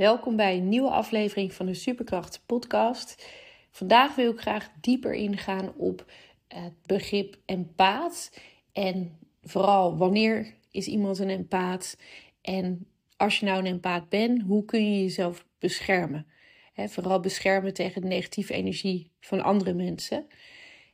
Welkom 0.00 0.36
bij 0.36 0.56
een 0.56 0.68
nieuwe 0.68 0.90
aflevering 0.90 1.52
van 1.52 1.66
de 1.66 1.74
Superkracht 1.74 2.42
Podcast. 2.46 3.26
Vandaag 3.70 4.14
wil 4.14 4.32
ik 4.32 4.40
graag 4.40 4.70
dieper 4.80 5.14
ingaan 5.14 5.74
op 5.76 6.12
het 6.48 6.72
begrip 6.86 7.36
empaat. 7.44 8.40
En 8.72 9.18
vooral 9.42 9.96
wanneer 9.96 10.54
is 10.70 10.86
iemand 10.86 11.18
een 11.18 11.30
empaat? 11.30 11.96
En 12.40 12.86
als 13.16 13.40
je 13.40 13.46
nou 13.46 13.58
een 13.58 13.66
empaat 13.66 14.08
bent, 14.08 14.42
hoe 14.42 14.64
kun 14.64 14.92
je 14.92 15.02
jezelf 15.02 15.46
beschermen? 15.58 16.26
vooral 16.74 17.20
beschermen 17.20 17.74
tegen 17.74 18.02
de 18.02 18.08
negatieve 18.08 18.54
energie 18.54 19.10
van 19.20 19.40
andere 19.40 19.74
mensen. 19.74 20.26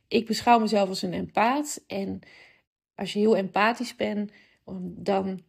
Ik 0.07 0.25
beschouw 0.25 0.59
mezelf 0.59 0.89
als 0.89 1.01
een 1.01 1.13
empaat. 1.13 1.83
En 1.87 2.19
als 2.95 3.13
je 3.13 3.19
heel 3.19 3.35
empathisch 3.35 3.95
bent, 3.95 4.31
dan 4.81 5.41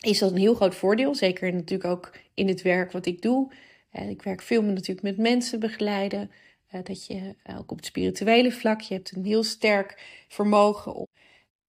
is 0.00 0.18
dat 0.18 0.30
een 0.30 0.38
heel 0.38 0.54
groot 0.54 0.74
voordeel. 0.74 1.14
Zeker 1.14 1.52
natuurlijk 1.52 1.90
ook 1.90 2.12
in 2.34 2.48
het 2.48 2.62
werk 2.62 2.92
wat 2.92 3.06
ik 3.06 3.22
doe. 3.22 3.52
Eh, 3.90 4.08
ik 4.08 4.22
werk 4.22 4.42
veel 4.42 4.62
natuurlijk 4.62 5.02
met 5.02 5.16
mensen 5.16 5.60
begeleiden. 5.60 6.30
Eh, 6.66 6.80
dat 6.84 7.06
je 7.06 7.34
ook 7.58 7.70
op 7.70 7.76
het 7.76 7.86
spirituele 7.86 8.52
vlak, 8.52 8.80
je 8.80 8.94
hebt 8.94 9.12
een 9.16 9.24
heel 9.24 9.42
sterk 9.42 10.24
vermogen 10.28 10.94
om 10.94 11.06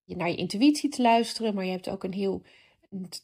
naar 0.04 0.30
je 0.30 0.36
intuïtie 0.36 0.90
te 0.90 1.02
luisteren. 1.02 1.54
Maar 1.54 1.64
je 1.64 1.70
hebt 1.70 1.88
ook 1.88 2.04
een 2.04 2.12
heel, 2.12 2.42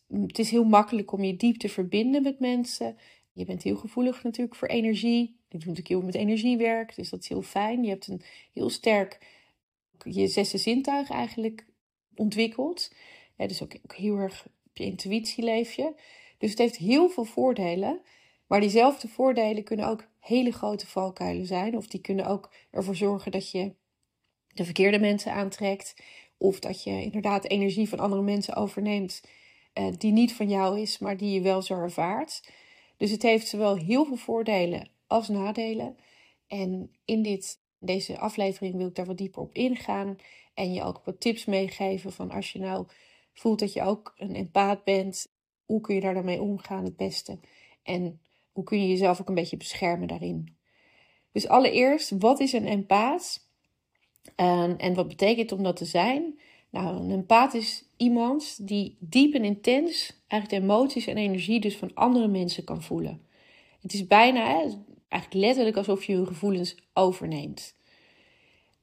het 0.09 0.39
is 0.39 0.51
heel 0.51 0.65
makkelijk 0.65 1.13
om 1.13 1.25
je 1.25 1.37
diep 1.37 1.57
te 1.57 1.69
verbinden 1.69 2.23
met 2.23 2.41
mensen. 2.41 2.97
Je 3.33 3.45
bent 3.45 3.63
heel 3.63 3.77
gevoelig 3.77 4.23
natuurlijk 4.23 4.57
voor 4.57 4.69
energie. 4.69 5.23
Ik 5.23 5.61
doe 5.61 5.69
natuurlijk 5.69 5.89
heel 5.89 6.03
met 6.03 6.15
energiewerk, 6.15 6.97
dus 6.97 7.11
dat 7.11 7.21
is 7.21 7.29
heel 7.29 7.43
fijn. 7.43 7.83
Je 7.83 7.89
hebt 7.89 8.07
een 8.07 8.23
heel 8.53 8.71
sterk, 8.71 9.19
je 10.05 10.27
zesde 10.27 10.59
zintuig 10.59 11.11
eigenlijk 11.11 11.67
ontwikkeld. 12.15 12.93
dus 13.37 13.63
ook, 13.63 13.75
ook 13.83 13.95
heel 13.95 14.17
erg 14.17 14.47
je 14.75 14.85
intuïtie 14.85 15.45
leef 15.45 15.73
je. 15.73 15.95
Dus 16.39 16.51
het 16.51 16.59
heeft 16.59 16.77
heel 16.77 17.09
veel 17.09 17.25
voordelen. 17.25 18.01
Maar 18.47 18.61
diezelfde 18.61 19.09
voordelen 19.09 19.65
kunnen 19.65 19.87
ook 19.87 20.07
hele 20.21 20.53
grote 20.53 20.87
valkuilen 20.87 21.47
zijn. 21.47 21.77
Of 21.77 21.87
die 21.87 22.01
kunnen 22.01 22.27
ook 22.27 22.53
ervoor 22.71 22.97
zorgen 22.97 23.31
dat 23.31 23.51
je 23.51 23.73
de 24.49 24.65
verkeerde 24.65 24.99
mensen 24.99 25.33
aantrekt. 25.33 25.97
Of 26.39 26.59
dat 26.61 26.83
je 26.83 27.03
inderdaad 27.03 27.45
energie 27.45 27.89
van 27.89 27.99
andere 27.99 28.23
mensen 28.23 28.55
overneemt. 28.55 29.23
Eh, 29.73 29.87
die 29.99 30.13
niet 30.13 30.33
van 30.33 30.49
jou 30.49 30.81
is, 30.81 30.99
maar 30.99 31.17
die 31.17 31.33
je 31.33 31.41
wel 31.41 31.63
zo 31.63 31.75
ervaart. 31.75 32.43
Dus 32.97 33.11
het 33.11 33.23
heeft 33.23 33.49
zowel 33.49 33.77
heel 33.77 34.05
veel 34.05 34.17
voordelen 34.17 34.89
als 35.07 35.29
nadelen. 35.29 35.97
En 36.47 36.91
in 37.05 37.23
dit, 37.23 37.59
deze 37.79 38.19
aflevering 38.19 38.77
wil 38.77 38.87
ik 38.87 38.95
daar 38.95 39.07
wat 39.07 39.19
dieper 39.19 39.43
op 39.43 39.55
ingaan. 39.55 40.17
En 40.55 40.73
je 40.73 40.83
ook 40.83 41.01
wat 41.05 41.21
tips 41.21 41.45
meegeven 41.45 42.13
van 42.13 42.31
als 42.31 42.53
je 42.53 42.59
nou 42.59 42.87
voelt 43.35 43.59
dat 43.59 43.73
je 43.73 43.83
ook 43.83 44.15
een 44.17 44.35
empaat 44.35 44.85
bent. 44.85 45.33
Hoe 45.65 45.81
kun 45.81 45.95
je 45.95 46.01
daar 46.01 46.15
dan 46.15 46.25
mee 46.25 46.43
omgaan 46.43 46.85
het 46.85 46.97
beste? 46.97 47.39
En 47.83 48.21
hoe 48.53 48.65
kun 48.65 48.81
je 48.81 48.89
jezelf 48.89 49.21
ook 49.21 49.29
een 49.29 49.35
beetje 49.35 49.57
beschermen 49.57 50.09
daarin? 50.09 50.57
Dus 51.33 51.49
allereerst, 51.49 52.11
wat 52.19 52.41
is 52.41 52.53
een 52.53 52.67
empaat? 52.67 53.49
En, 54.35 54.79
en 54.79 54.95
wat 54.95 55.09
betekent 55.09 55.53
om 55.53 55.63
dat 55.63 55.77
te 55.77 55.85
zijn? 55.85 56.39
Nou, 56.71 56.97
een 56.97 57.11
empaat 57.11 57.55
is 57.55 57.85
iemand 57.97 58.67
die 58.67 58.97
diep 59.01 59.35
en 59.35 59.45
intens 59.45 60.23
eigenlijk 60.27 60.63
de 60.63 60.73
emoties 60.73 61.07
en 61.07 61.17
energie 61.17 61.61
dus 61.61 61.77
van 61.77 61.95
andere 61.95 62.29
mensen 62.29 62.65
kan 62.65 62.83
voelen. 62.83 63.23
Het 63.81 63.93
is 63.93 64.07
bijna, 64.07 64.47
eigenlijk 65.09 65.45
letterlijk 65.47 65.77
alsof 65.77 66.05
je 66.05 66.15
hun 66.15 66.27
gevoelens 66.27 66.77
overneemt. 66.93 67.75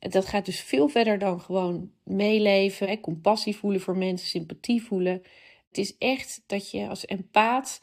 Dat 0.10 0.26
gaat 0.26 0.46
dus 0.46 0.60
veel 0.60 0.88
verder 0.88 1.20
dan 1.20 1.42
gewoon 1.42 1.92
meeleven, 2.04 2.88
hè, 2.88 3.00
compassie 3.00 3.56
voelen 3.56 3.82
voor 3.82 3.98
mensen, 3.98 4.28
sympathie 4.28 4.84
voelen. 4.84 5.24
Het 5.68 5.78
is 5.78 5.98
echt 5.98 6.44
dat 6.46 6.72
je 6.72 6.88
als 6.88 7.06
empaat 7.06 7.82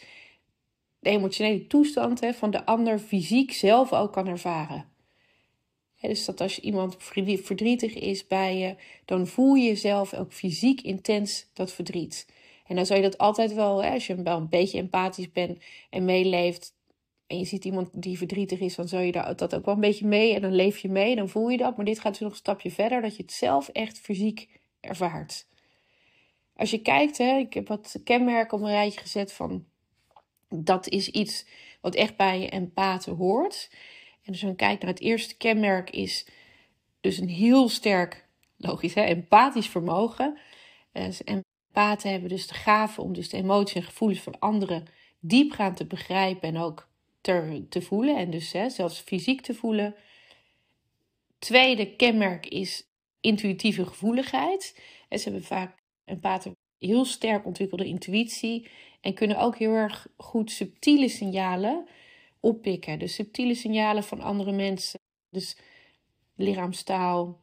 de 0.99 1.11
emotionele 1.11 1.67
toestand 1.67 2.21
hè, 2.21 2.35
van 2.35 2.51
de 2.51 2.65
ander 2.65 2.99
fysiek 2.99 3.53
zelf 3.53 3.93
ook 3.93 4.13
kan 4.13 4.27
ervaren. 4.29 4.89
dus 6.01 6.25
dat 6.25 6.41
als 6.41 6.61
iemand 6.61 6.97
verdrietig 7.43 7.95
is 7.95 8.27
bij 8.27 8.59
je, 8.59 8.77
dan 9.05 9.27
voel 9.27 9.55
je 9.55 9.69
jezelf 9.69 10.15
ook 10.15 10.33
fysiek 10.33 10.81
intens 10.81 11.51
dat 11.53 11.73
verdriet. 11.73 12.27
En 12.67 12.77
dan 12.77 12.87
zou 12.87 13.01
je 13.01 13.09
dat 13.09 13.19
altijd 13.19 13.55
wel, 13.55 13.85
als 13.85 14.07
je 14.07 14.23
wel 14.23 14.37
een 14.37 14.49
beetje 14.49 14.79
empathisch 14.79 15.33
bent 15.33 15.59
en 15.91 16.05
meeleeft, 16.05 16.75
en 17.29 17.39
je 17.39 17.45
ziet 17.45 17.65
iemand 17.65 18.03
die 18.03 18.19
verdrietig 18.19 18.61
is, 18.61 18.75
dan 18.75 18.89
zou 18.89 19.03
je 19.03 19.13
dat 19.13 19.55
ook 19.55 19.65
wel 19.65 19.75
een 19.75 19.81
beetje 19.81 20.07
mee 20.07 20.35
en 20.35 20.43
dan 20.43 20.55
leef 20.55 20.79
je 20.79 20.89
mee, 20.89 21.17
dan 21.17 21.29
voel 21.29 21.49
je 21.49 21.57
dat. 21.57 21.77
Maar 21.77 21.85
dit 21.85 21.99
gaat 21.99 22.13
dus 22.13 22.21
nog 22.21 22.31
een 22.31 22.37
stapje 22.37 22.71
verder, 22.71 23.03
dat 23.03 23.17
je 23.17 23.23
het 23.23 23.33
zelf 23.33 23.69
echt 23.69 23.99
fysiek 23.99 24.61
ervaart. 24.81 25.47
Als 26.57 26.71
je 26.71 26.83
kijkt, 26.83 27.19
hè, 27.19 27.37
ik 27.37 27.55
heb 27.55 27.69
wat 27.69 28.01
kenmerken 28.05 28.59
op 28.59 28.65
een 28.65 28.71
rijtje 28.71 29.01
gezet 29.01 29.33
van 29.33 29.65
dat 30.49 30.89
is 30.89 31.09
iets 31.09 31.47
wat 31.81 31.95
echt 31.95 32.17
bij 32.17 32.41
je 32.41 32.49
empathen 32.49 33.15
hoort. 33.15 33.71
En 34.23 34.33
dus 34.33 34.41
dan 34.41 34.57
kijk 34.57 34.81
naar 34.81 34.91
het 34.91 35.01
eerste 35.01 35.37
kenmerk 35.37 35.91
is 35.91 36.27
dus 37.01 37.19
een 37.19 37.29
heel 37.29 37.69
sterk, 37.69 38.29
logisch 38.57 38.95
hè, 38.95 39.03
empathisch 39.03 39.69
vermogen. 39.69 40.39
Dus 40.93 41.25
empathen 41.25 42.11
hebben 42.11 42.29
dus 42.29 42.47
de 42.47 42.55
gave 42.55 43.03
om 43.03 43.13
dus 43.13 43.29
de 43.29 43.37
emoties 43.37 43.75
en 43.75 43.83
gevoelens 43.83 44.21
van 44.21 44.39
anderen 44.39 44.87
diepgaand 45.21 45.77
te 45.77 45.87
begrijpen 45.87 46.49
en 46.49 46.57
ook 46.57 46.89
te 47.69 47.83
voelen 47.83 48.17
en 48.17 48.31
dus 48.31 48.53
hè, 48.53 48.71
zelfs 48.71 49.01
fysiek 49.01 49.41
te 49.41 49.55
voelen. 49.55 49.95
Tweede 51.39 51.97
kenmerk 51.97 52.47
is 52.47 52.89
intuïtieve 53.21 53.87
gevoeligheid. 53.87 54.81
En 55.09 55.19
ze 55.19 55.25
hebben 55.25 55.47
vaak 55.47 55.83
een 56.05 56.21
pater 56.21 56.53
heel 56.79 57.05
sterk 57.05 57.47
ontwikkelde 57.47 57.85
intuïtie 57.85 58.69
en 59.01 59.15
kunnen 59.15 59.39
ook 59.39 59.57
heel 59.57 59.73
erg 59.73 60.07
goed 60.17 60.51
subtiele 60.51 61.09
signalen 61.09 61.87
oppikken. 62.41 62.99
Dus 62.99 63.15
subtiele 63.15 63.55
signalen 63.55 64.05
van 64.05 64.21
andere 64.21 64.53
mensen. 64.53 65.01
Dus 65.31 65.57
lichaamstaal, 66.37 67.41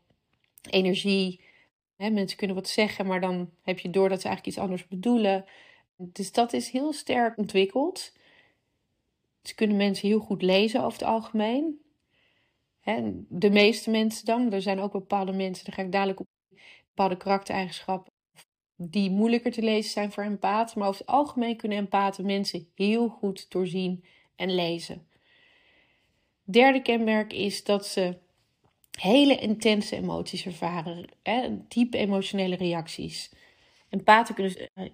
energie. 0.69 1.41
Hè, 1.95 2.09
mensen 2.09 2.37
kunnen 2.37 2.55
wat 2.55 2.69
zeggen, 2.69 3.05
maar 3.05 3.21
dan 3.21 3.49
heb 3.63 3.79
je 3.79 3.89
door 3.89 4.09
dat 4.09 4.21
ze 4.21 4.27
eigenlijk 4.27 4.57
iets 4.57 4.65
anders 4.65 4.87
bedoelen. 4.87 5.45
Dus 5.97 6.31
dat 6.31 6.53
is 6.53 6.69
heel 6.69 6.93
sterk 6.93 7.37
ontwikkeld. 7.37 8.11
Ze 9.47 9.55
kunnen 9.55 9.77
mensen 9.77 10.07
heel 10.07 10.19
goed 10.19 10.41
lezen 10.41 10.79
over 10.83 10.99
het 10.99 11.07
algemeen. 11.07 11.79
de 13.29 13.49
meeste 13.49 13.89
mensen 13.89 14.25
dan. 14.25 14.51
Er 14.51 14.61
zijn 14.61 14.79
ook 14.79 14.91
bepaalde 14.91 15.31
mensen, 15.31 15.65
daar 15.65 15.75
ga 15.75 15.81
ik 15.81 15.91
dadelijk 15.91 16.19
op. 16.19 16.27
Bepaalde 16.87 17.17
karaktereigenschappen 17.17 18.13
die 18.77 19.09
moeilijker 19.09 19.51
te 19.51 19.61
lezen 19.61 19.91
zijn 19.91 20.11
voor 20.11 20.23
empaten. 20.23 20.79
Maar 20.79 20.87
over 20.87 20.99
het 20.99 21.09
algemeen 21.09 21.57
kunnen 21.57 21.77
empathen 21.77 22.25
mensen 22.25 22.67
heel 22.75 23.09
goed 23.09 23.51
doorzien 23.51 24.03
en 24.35 24.55
lezen. 24.55 25.07
Derde 26.43 26.81
kenmerk 26.81 27.33
is 27.33 27.63
dat 27.63 27.87
ze 27.87 28.17
hele 28.99 29.37
intense 29.37 29.95
emoties 29.95 30.45
ervaren. 30.45 31.05
Hè? 31.23 31.67
Diepe 31.67 31.97
emotionele 31.97 32.55
reacties. 32.55 33.31
Empathen 33.89 34.35
kunnen, 34.35 34.69
eh, 34.73 34.89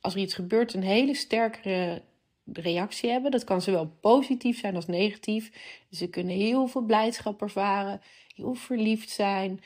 als 0.00 0.14
er 0.14 0.20
iets 0.20 0.34
gebeurt, 0.34 0.74
een 0.74 0.82
hele 0.82 1.14
sterke 1.14 2.02
reactie 2.52 3.10
hebben. 3.10 3.30
Dat 3.30 3.44
kan 3.44 3.62
zowel 3.62 3.86
positief 4.00 4.58
zijn 4.58 4.74
als 4.74 4.86
negatief. 4.86 5.50
Ze 5.90 6.08
kunnen 6.08 6.36
heel 6.36 6.66
veel 6.66 6.82
blijdschap 6.82 7.42
ervaren, 7.42 8.00
heel 8.34 8.54
verliefd 8.54 9.10
zijn, 9.10 9.60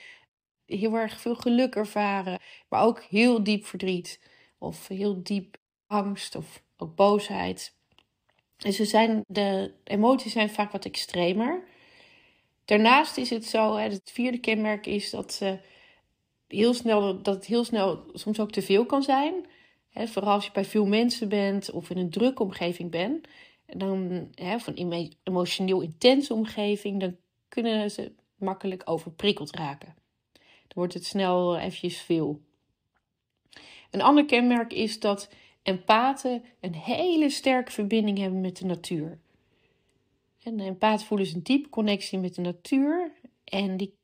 heel 0.67 0.95
erg 0.95 1.21
veel 1.21 1.35
geluk 1.35 1.75
ervaren, 1.75 2.39
maar 2.69 2.83
ook 2.83 3.03
heel 3.03 3.45
diep 3.45 3.67
verdriet 3.67 4.21
of 4.59 4.89
heel 4.89 5.23
diep 5.23 5.57
angst 5.87 6.35
of 6.35 6.63
ook 6.77 6.95
boosheid. 6.95 7.75
Dus 8.57 8.77
ze 8.77 8.85
zijn, 8.85 9.25
de 9.27 9.75
emoties 9.85 10.33
zijn 10.33 10.51
vaak 10.51 10.73
wat 10.73 10.85
extremer. 10.85 11.65
Daarnaast 12.65 13.17
is 13.17 13.31
het 13.31 13.45
zo, 13.45 13.77
het 13.77 14.11
vierde 14.13 14.39
kenmerk 14.39 14.87
is 14.87 15.11
dat, 15.11 15.33
ze 15.33 15.59
heel 16.47 16.75
snel, 16.75 17.23
dat 17.23 17.35
het 17.35 17.47
heel 17.47 17.65
snel 17.65 18.05
soms 18.13 18.41
ook 18.41 18.51
te 18.51 18.63
veel 18.63 18.87
kan 18.87 19.03
zijn 19.03 19.35
vooral 19.95 20.33
als 20.33 20.45
je 20.45 20.53
bij 20.53 20.65
veel 20.65 20.87
mensen 20.87 21.29
bent 21.29 21.71
of 21.71 21.91
in 21.91 21.99
een 21.99 22.11
drukke 22.11 22.43
omgeving 22.43 22.91
bent, 22.91 23.29
dan, 23.67 24.29
hè, 24.35 24.59
van 24.59 24.73
een 24.77 25.13
emotioneel 25.23 25.81
intense 25.81 26.35
omgeving, 26.35 27.01
dan 27.01 27.17
kunnen 27.49 27.91
ze 27.91 28.13
makkelijk 28.37 28.83
overprikkeld 28.85 29.57
raken. 29.57 29.95
Dan 30.33 30.43
wordt 30.75 30.95
het 30.95 31.05
snel 31.05 31.59
eventjes 31.59 32.01
veel. 32.01 32.41
Een 33.91 34.03
ander 34.03 34.25
kenmerk 34.25 34.73
is 34.73 35.01
dat 35.01 35.29
empathen 35.63 36.45
een 36.61 36.75
hele 36.75 37.31
sterke 37.31 37.73
verbinding 37.73 38.19
hebben 38.19 38.41
met 38.41 38.57
de 38.57 38.65
natuur. 38.65 39.19
En 40.43 40.57
de 40.57 40.77
voelen 40.79 41.27
dus 41.27 41.35
een 41.35 41.43
diepe 41.43 41.69
connectie 41.69 42.19
met 42.19 42.35
de 42.35 42.41
natuur. 42.41 43.13
En 43.45 43.77
die, 43.77 43.95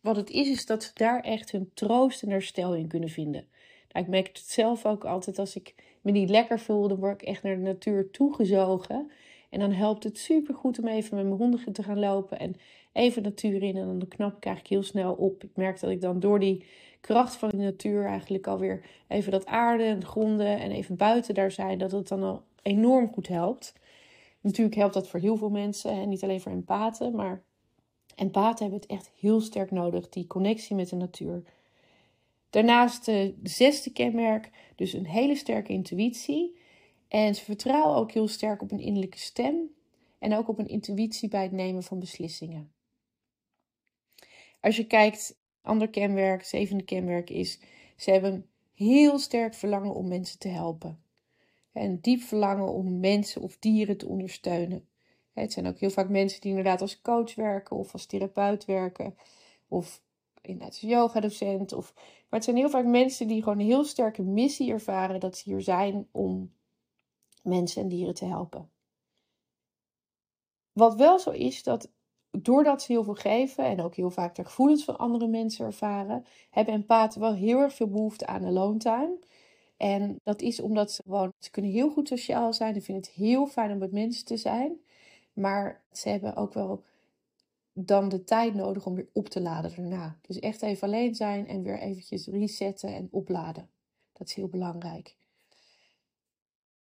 wat 0.00 0.16
het 0.16 0.30
is, 0.30 0.48
is 0.48 0.66
dat 0.66 0.82
ze 0.82 0.90
daar 0.94 1.20
echt 1.20 1.50
hun 1.50 1.70
troost 1.74 2.22
en 2.22 2.30
herstel 2.30 2.74
in 2.74 2.88
kunnen 2.88 3.08
vinden. 3.08 3.48
Ik 3.92 4.08
merk 4.08 4.26
het 4.26 4.38
zelf 4.38 4.86
ook 4.86 5.04
altijd 5.04 5.38
als 5.38 5.56
ik 5.56 5.74
me 6.00 6.10
niet 6.10 6.30
lekker 6.30 6.60
voel, 6.60 6.88
dan 6.88 6.98
word 6.98 7.22
ik 7.22 7.28
echt 7.28 7.42
naar 7.42 7.54
de 7.54 7.62
natuur 7.62 8.10
toegezogen. 8.10 9.10
En 9.50 9.60
dan 9.60 9.72
helpt 9.72 10.04
het 10.04 10.18
super 10.18 10.54
goed 10.54 10.78
om 10.78 10.88
even 10.88 11.16
met 11.16 11.24
mijn 11.24 11.36
honden 11.36 11.72
te 11.72 11.82
gaan 11.82 11.98
lopen 11.98 12.38
en 12.38 12.54
even 12.92 13.22
de 13.22 13.28
natuur 13.28 13.62
in. 13.62 13.76
En 13.76 13.98
dan 13.98 14.08
knap 14.08 14.36
ik 14.36 14.44
eigenlijk 14.44 14.68
heel 14.68 14.82
snel 14.82 15.12
op. 15.12 15.44
Ik 15.44 15.50
merk 15.54 15.80
dat 15.80 15.90
ik 15.90 16.00
dan 16.00 16.20
door 16.20 16.40
die 16.40 16.64
kracht 17.00 17.36
van 17.36 17.48
de 17.48 17.56
natuur 17.56 18.04
eigenlijk 18.04 18.46
alweer 18.46 18.84
even 19.08 19.32
dat 19.32 19.46
aarde 19.46 19.84
en 19.84 20.04
gronden 20.04 20.60
en 20.60 20.70
even 20.70 20.96
buiten 20.96 21.34
daar 21.34 21.50
zijn, 21.50 21.78
dat 21.78 21.92
het 21.92 22.08
dan 22.08 22.22
al 22.22 22.42
enorm 22.62 23.12
goed 23.12 23.28
helpt. 23.28 23.74
Natuurlijk 24.40 24.76
helpt 24.76 24.94
dat 24.94 25.08
voor 25.08 25.20
heel 25.20 25.36
veel 25.36 25.50
mensen 25.50 25.90
en 25.90 26.08
niet 26.08 26.22
alleen 26.22 26.40
voor 26.40 26.52
empathen, 26.52 27.14
maar 27.14 27.42
empathen 28.14 28.62
hebben 28.62 28.80
het 28.80 28.90
echt 28.90 29.10
heel 29.20 29.40
sterk 29.40 29.70
nodig, 29.70 30.08
die 30.08 30.26
connectie 30.26 30.76
met 30.76 30.88
de 30.88 30.96
natuur. 30.96 31.42
Daarnaast 32.52 33.04
de 33.04 33.34
zesde 33.42 33.92
kenmerk, 33.92 34.50
dus 34.76 34.92
een 34.92 35.06
hele 35.06 35.34
sterke 35.34 35.72
intuïtie. 35.72 36.58
En 37.08 37.34
ze 37.34 37.44
vertrouwen 37.44 37.96
ook 37.96 38.12
heel 38.12 38.28
sterk 38.28 38.62
op 38.62 38.72
een 38.72 38.80
innerlijke 38.80 39.18
stem 39.18 39.74
en 40.18 40.34
ook 40.34 40.48
op 40.48 40.58
een 40.58 40.68
intuïtie 40.68 41.28
bij 41.28 41.42
het 41.42 41.52
nemen 41.52 41.82
van 41.82 41.98
beslissingen. 41.98 42.72
Als 44.60 44.76
je 44.76 44.86
kijkt, 44.86 45.38
ander 45.62 45.88
kenmerk, 45.88 46.44
zevende 46.44 46.84
kenmerk 46.84 47.30
is, 47.30 47.60
ze 47.96 48.10
hebben 48.10 48.50
heel 48.74 49.18
sterk 49.18 49.54
verlangen 49.54 49.94
om 49.94 50.08
mensen 50.08 50.38
te 50.38 50.48
helpen. 50.48 51.02
En 51.72 52.00
diep 52.00 52.20
verlangen 52.20 52.72
om 52.72 53.00
mensen 53.00 53.42
of 53.42 53.58
dieren 53.58 53.96
te 53.96 54.06
ondersteunen. 54.06 54.88
Het 55.32 55.52
zijn 55.52 55.66
ook 55.66 55.78
heel 55.78 55.90
vaak 55.90 56.08
mensen 56.08 56.40
die 56.40 56.50
inderdaad 56.50 56.80
als 56.80 57.00
coach 57.00 57.34
werken 57.34 57.76
of 57.76 57.92
als 57.92 58.06
therapeut 58.06 58.64
werken. 58.64 59.16
Of 59.68 60.02
inderdaad 60.42 60.78
yogadocent. 60.78 61.72
Of, 61.72 61.92
maar 61.94 62.04
het 62.28 62.44
zijn 62.44 62.56
heel 62.56 62.70
vaak 62.70 62.84
mensen 62.84 63.28
die 63.28 63.42
gewoon 63.42 63.58
een 63.58 63.66
heel 63.66 63.84
sterke 63.84 64.22
missie 64.22 64.72
ervaren 64.72 65.20
dat 65.20 65.36
ze 65.36 65.50
hier 65.50 65.62
zijn 65.62 66.08
om 66.10 66.52
mensen 67.42 67.82
en 67.82 67.88
dieren 67.88 68.14
te 68.14 68.24
helpen. 68.24 68.70
Wat 70.72 70.94
wel 70.94 71.18
zo 71.18 71.30
is, 71.30 71.62
dat 71.62 71.90
doordat 72.30 72.82
ze 72.82 72.92
heel 72.92 73.04
veel 73.04 73.14
geven 73.14 73.64
en 73.64 73.80
ook 73.80 73.94
heel 73.94 74.10
vaak 74.10 74.34
de 74.34 74.44
gevoelens 74.44 74.84
van 74.84 74.98
andere 74.98 75.26
mensen 75.26 75.66
ervaren, 75.66 76.24
hebben 76.50 76.74
empathen 76.74 77.20
wel 77.20 77.34
heel 77.34 77.58
erg 77.58 77.74
veel 77.74 77.88
behoefte 77.88 78.26
aan 78.26 78.44
alone 78.44 78.78
time. 78.78 79.18
En 79.76 80.16
dat 80.22 80.42
is 80.42 80.60
omdat 80.60 80.92
ze 80.92 81.02
gewoon, 81.02 81.32
ze 81.38 81.50
kunnen 81.50 81.70
heel 81.70 81.90
goed 81.90 82.08
sociaal 82.08 82.52
zijn. 82.52 82.74
Ze 82.74 82.80
vinden 82.80 83.04
het 83.04 83.12
heel 83.12 83.46
fijn 83.46 83.72
om 83.72 83.78
met 83.78 83.92
mensen 83.92 84.24
te 84.24 84.36
zijn. 84.36 84.80
Maar 85.32 85.82
ze 85.92 86.08
hebben 86.08 86.36
ook 86.36 86.54
wel 86.54 86.82
dan 87.72 88.08
de 88.08 88.24
tijd 88.24 88.54
nodig 88.54 88.86
om 88.86 88.94
weer 88.94 89.08
op 89.12 89.28
te 89.28 89.40
laden 89.40 89.76
daarna. 89.76 90.18
Dus 90.20 90.38
echt 90.38 90.62
even 90.62 90.88
alleen 90.88 91.14
zijn 91.14 91.48
en 91.48 91.62
weer 91.62 91.78
eventjes 91.78 92.26
resetten 92.26 92.94
en 92.94 93.08
opladen. 93.10 93.70
Dat 94.12 94.26
is 94.26 94.34
heel 94.34 94.48
belangrijk. 94.48 95.16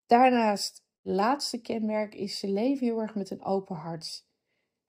Daarnaast, 0.05 0.83
laatste 1.01 1.61
kenmerk 1.61 2.15
is 2.15 2.39
ze 2.39 2.47
leven 2.47 2.85
heel 2.85 3.01
erg 3.01 3.15
met 3.15 3.29
een 3.29 3.43
open 3.43 3.75
hart. 3.75 4.25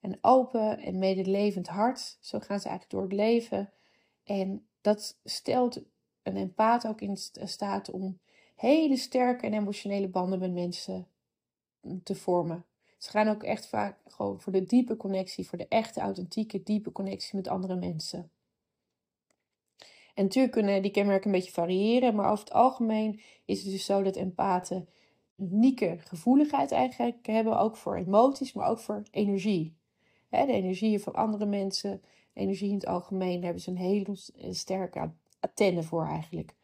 Een 0.00 0.18
open 0.20 0.78
en 0.78 0.98
medelevend 0.98 1.68
hart. 1.68 2.18
Zo 2.20 2.38
gaan 2.38 2.60
ze 2.60 2.68
eigenlijk 2.68 2.90
door 2.90 3.02
het 3.02 3.12
leven. 3.12 3.72
En 4.24 4.66
dat 4.80 5.18
stelt 5.24 5.80
een 6.22 6.36
empaat 6.36 6.86
ook 6.86 7.00
in 7.00 7.16
staat 7.32 7.90
om 7.90 8.18
hele 8.54 8.96
sterke 8.96 9.46
en 9.46 9.54
emotionele 9.54 10.08
banden 10.08 10.38
met 10.38 10.52
mensen 10.52 11.08
te 12.02 12.14
vormen. 12.14 12.64
Ze 12.96 13.10
gaan 13.10 13.28
ook 13.28 13.42
echt 13.42 13.66
vaak 13.66 13.98
gewoon 14.06 14.40
voor 14.40 14.52
de 14.52 14.64
diepe 14.64 14.96
connectie, 14.96 15.48
voor 15.48 15.58
de 15.58 15.68
echte, 15.68 16.00
authentieke, 16.00 16.62
diepe 16.62 16.92
connectie 16.92 17.36
met 17.36 17.48
andere 17.48 17.76
mensen. 17.76 18.30
En 20.14 20.24
natuurlijk 20.24 20.52
kunnen 20.52 20.82
die 20.82 20.90
kenmerken 20.90 21.26
een 21.26 21.36
beetje 21.36 21.52
variëren, 21.52 22.14
maar 22.14 22.30
over 22.30 22.44
het 22.44 22.54
algemeen 22.54 23.20
is 23.44 23.62
het 23.62 23.72
dus 23.72 23.84
zo 23.84 24.02
dat 24.02 24.16
empathen 24.16 24.88
unieke 25.36 25.96
gevoeligheid 25.98 26.72
eigenlijk 26.72 27.26
hebben, 27.26 27.58
ook 27.58 27.76
voor 27.76 27.96
emoties, 27.96 28.52
maar 28.52 28.68
ook 28.68 28.78
voor 28.78 29.02
energie. 29.10 29.76
de 30.30 30.46
energieën 30.46 31.00
van 31.00 31.14
andere 31.14 31.46
mensen, 31.46 32.02
energie 32.32 32.68
in 32.68 32.74
het 32.74 32.86
algemeen, 32.86 33.34
daar 33.34 33.44
hebben 33.44 33.62
ze 33.62 33.70
een 33.70 33.76
hele 33.76 34.16
sterke 34.54 35.10
antenne 35.40 35.82
voor 35.82 36.06
eigenlijk. 36.06 36.54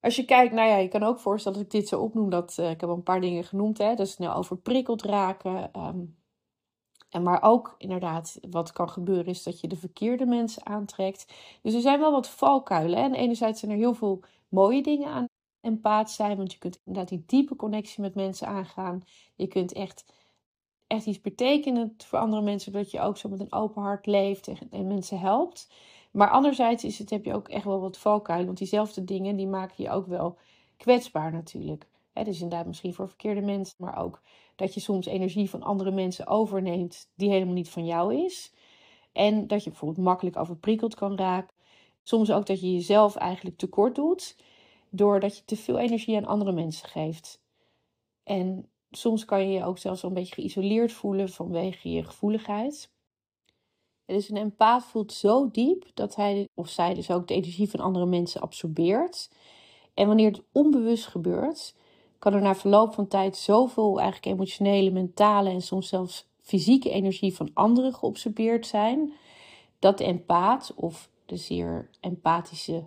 Als 0.00 0.16
je 0.16 0.24
kijkt, 0.24 0.54
nou 0.54 0.68
ja, 0.68 0.76
je 0.76 0.88
kan 0.88 1.02
ook 1.02 1.18
voorstellen 1.18 1.58
dat 1.58 1.66
ik 1.66 1.80
dit 1.80 1.88
zo 1.88 2.00
opnoem, 2.00 2.30
dat 2.30 2.56
uh, 2.60 2.70
ik 2.70 2.80
heb 2.80 2.90
al 2.90 2.96
een 2.96 3.02
paar 3.02 3.20
dingen 3.20 3.44
genoemd, 3.44 3.78
hè, 3.78 3.94
dat 3.94 4.08
snel 4.08 4.34
overprikkeld 4.34 5.02
raken. 5.02 5.72
Ehm, 5.72 6.00
en 7.10 7.22
maar 7.22 7.42
ook 7.42 7.74
inderdaad, 7.78 8.38
wat 8.50 8.72
kan 8.72 8.88
gebeuren 8.90 9.26
is 9.26 9.42
dat 9.42 9.60
je 9.60 9.68
de 9.68 9.76
verkeerde 9.76 10.26
mensen 10.26 10.66
aantrekt. 10.66 11.34
Dus 11.62 11.74
er 11.74 11.80
zijn 11.80 12.00
wel 12.00 12.12
wat 12.12 12.28
valkuilen. 12.28 12.98
En 12.98 13.14
enerzijds 13.14 13.60
zijn 13.60 13.72
er 13.72 13.78
heel 13.78 13.94
veel 13.94 14.22
mooie 14.48 14.82
dingen 14.82 15.08
aan 15.08 15.28
empaat 15.60 16.10
zijn, 16.10 16.36
want 16.36 16.52
je 16.52 16.58
kunt 16.58 16.80
inderdaad 16.84 17.10
die 17.10 17.24
diepe 17.26 17.56
connectie 17.56 18.00
met 18.02 18.14
mensen 18.14 18.46
aangaan. 18.46 19.02
Je 19.36 19.46
kunt 19.46 19.72
echt, 19.72 20.04
echt 20.86 21.06
iets 21.06 21.20
betekenen 21.20 21.94
voor 21.96 22.18
andere 22.18 22.42
mensen, 22.42 22.72
dat 22.72 22.90
je 22.90 23.00
ook 23.00 23.16
zo 23.16 23.28
met 23.28 23.40
een 23.40 23.52
open 23.52 23.82
hart 23.82 24.06
leeft 24.06 24.50
en 24.70 24.86
mensen 24.86 25.18
helpt. 25.20 25.68
Maar 26.10 26.30
anderzijds 26.30 26.84
is 26.84 26.98
het, 26.98 27.10
heb 27.10 27.24
je 27.24 27.34
ook 27.34 27.48
echt 27.48 27.64
wel 27.64 27.80
wat 27.80 27.98
valkuilen. 27.98 28.46
Want 28.46 28.58
diezelfde 28.58 29.04
dingen 29.04 29.36
die 29.36 29.46
maken 29.46 29.84
je 29.84 29.90
ook 29.90 30.06
wel 30.06 30.38
kwetsbaar 30.76 31.32
natuurlijk. 31.32 31.86
He, 32.12 32.24
dus 32.24 32.40
inderdaad 32.40 32.66
misschien 32.66 32.94
voor 32.94 33.08
verkeerde 33.08 33.40
mensen. 33.40 33.74
Maar 33.78 33.98
ook 33.98 34.22
dat 34.56 34.74
je 34.74 34.80
soms 34.80 35.06
energie 35.06 35.50
van 35.50 35.62
andere 35.62 35.90
mensen 35.90 36.26
overneemt 36.26 37.10
die 37.14 37.30
helemaal 37.30 37.54
niet 37.54 37.70
van 37.70 37.84
jou 37.84 38.24
is. 38.24 38.52
En 39.12 39.46
dat 39.46 39.64
je 39.64 39.70
bijvoorbeeld 39.70 40.06
makkelijk 40.06 40.36
overprikkeld 40.36 40.94
kan 40.94 41.16
raken. 41.16 41.54
Soms 42.02 42.30
ook 42.30 42.46
dat 42.46 42.60
je 42.60 42.72
jezelf 42.72 43.16
eigenlijk 43.16 43.56
tekort 43.56 43.94
doet. 43.94 44.36
Doordat 44.90 45.36
je 45.36 45.44
te 45.44 45.56
veel 45.56 45.78
energie 45.78 46.16
aan 46.16 46.26
andere 46.26 46.52
mensen 46.52 46.88
geeft. 46.88 47.42
En 48.22 48.68
soms 48.90 49.24
kan 49.24 49.48
je 49.48 49.58
je 49.58 49.64
ook 49.64 49.78
zelfs 49.78 50.02
wel 50.02 50.10
een 50.10 50.16
beetje 50.16 50.34
geïsoleerd 50.34 50.92
voelen 50.92 51.28
vanwege 51.28 51.90
je 51.90 52.04
gevoeligheid. 52.04 52.90
Dus 54.10 54.30
een 54.30 54.36
empaat 54.36 54.84
voelt 54.84 55.12
zo 55.12 55.50
diep 55.50 55.84
dat 55.94 56.16
hij 56.16 56.48
of 56.54 56.68
zij 56.68 56.94
dus 56.94 57.10
ook 57.10 57.28
de 57.28 57.34
energie 57.34 57.70
van 57.70 57.80
andere 57.80 58.06
mensen 58.06 58.40
absorbeert. 58.40 59.30
En 59.94 60.06
wanneer 60.06 60.30
het 60.30 60.42
onbewust 60.52 61.06
gebeurt, 61.06 61.74
kan 62.18 62.34
er 62.34 62.42
na 62.42 62.54
verloop 62.54 62.94
van 62.94 63.08
tijd 63.08 63.36
zoveel 63.36 64.00
eigenlijk 64.00 64.26
emotionele, 64.26 64.90
mentale 64.90 65.50
en 65.50 65.62
soms 65.62 65.88
zelfs 65.88 66.28
fysieke 66.42 66.90
energie 66.90 67.34
van 67.34 67.50
anderen 67.54 67.94
geabsorbeerd 67.94 68.66
zijn, 68.66 69.12
dat 69.78 69.98
de 69.98 70.04
empaat 70.04 70.72
of 70.76 71.10
de 71.26 71.36
zeer 71.36 71.90
empathische 72.00 72.84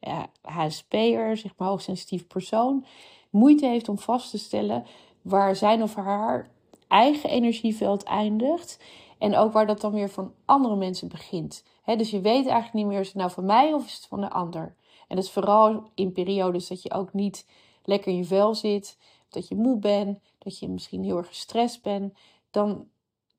ja, 0.00 0.30
HSP'er, 0.42 1.36
zeg 1.36 1.52
maar 1.56 1.68
hoogsensitief 1.68 2.26
persoon, 2.26 2.84
moeite 3.30 3.66
heeft 3.66 3.88
om 3.88 3.98
vast 3.98 4.30
te 4.30 4.38
stellen 4.38 4.84
waar 5.22 5.56
zijn 5.56 5.82
of 5.82 5.94
haar 5.94 6.50
eigen 6.88 7.30
energieveld 7.30 8.02
eindigt 8.02 8.84
en 9.18 9.36
ook 9.36 9.52
waar 9.52 9.66
dat 9.66 9.80
dan 9.80 9.92
weer 9.92 10.10
van 10.10 10.34
andere 10.44 10.76
mensen 10.76 11.08
begint. 11.08 11.64
dus 11.84 12.10
je 12.10 12.20
weet 12.20 12.46
eigenlijk 12.46 12.72
niet 12.72 12.86
meer, 12.86 13.00
is 13.00 13.06
het 13.06 13.16
nou 13.16 13.30
van 13.30 13.44
mij 13.44 13.72
of 13.72 13.86
is 13.86 13.94
het 13.94 14.06
van 14.06 14.20
de 14.20 14.30
ander? 14.30 14.74
En 15.08 15.16
dat 15.16 15.24
is 15.24 15.30
vooral 15.30 15.90
in 15.94 16.12
periodes 16.12 16.68
dat 16.68 16.82
je 16.82 16.92
ook 16.92 17.12
niet 17.12 17.46
lekker 17.82 18.12
in 18.12 18.18
je 18.18 18.24
vel 18.24 18.54
zit, 18.54 18.98
dat 19.28 19.48
je 19.48 19.54
moe 19.54 19.78
bent, 19.78 20.18
dat 20.38 20.58
je 20.58 20.68
misschien 20.68 21.04
heel 21.04 21.16
erg 21.16 21.28
gestrest 21.28 21.82
bent. 21.82 22.14
Dan 22.50 22.88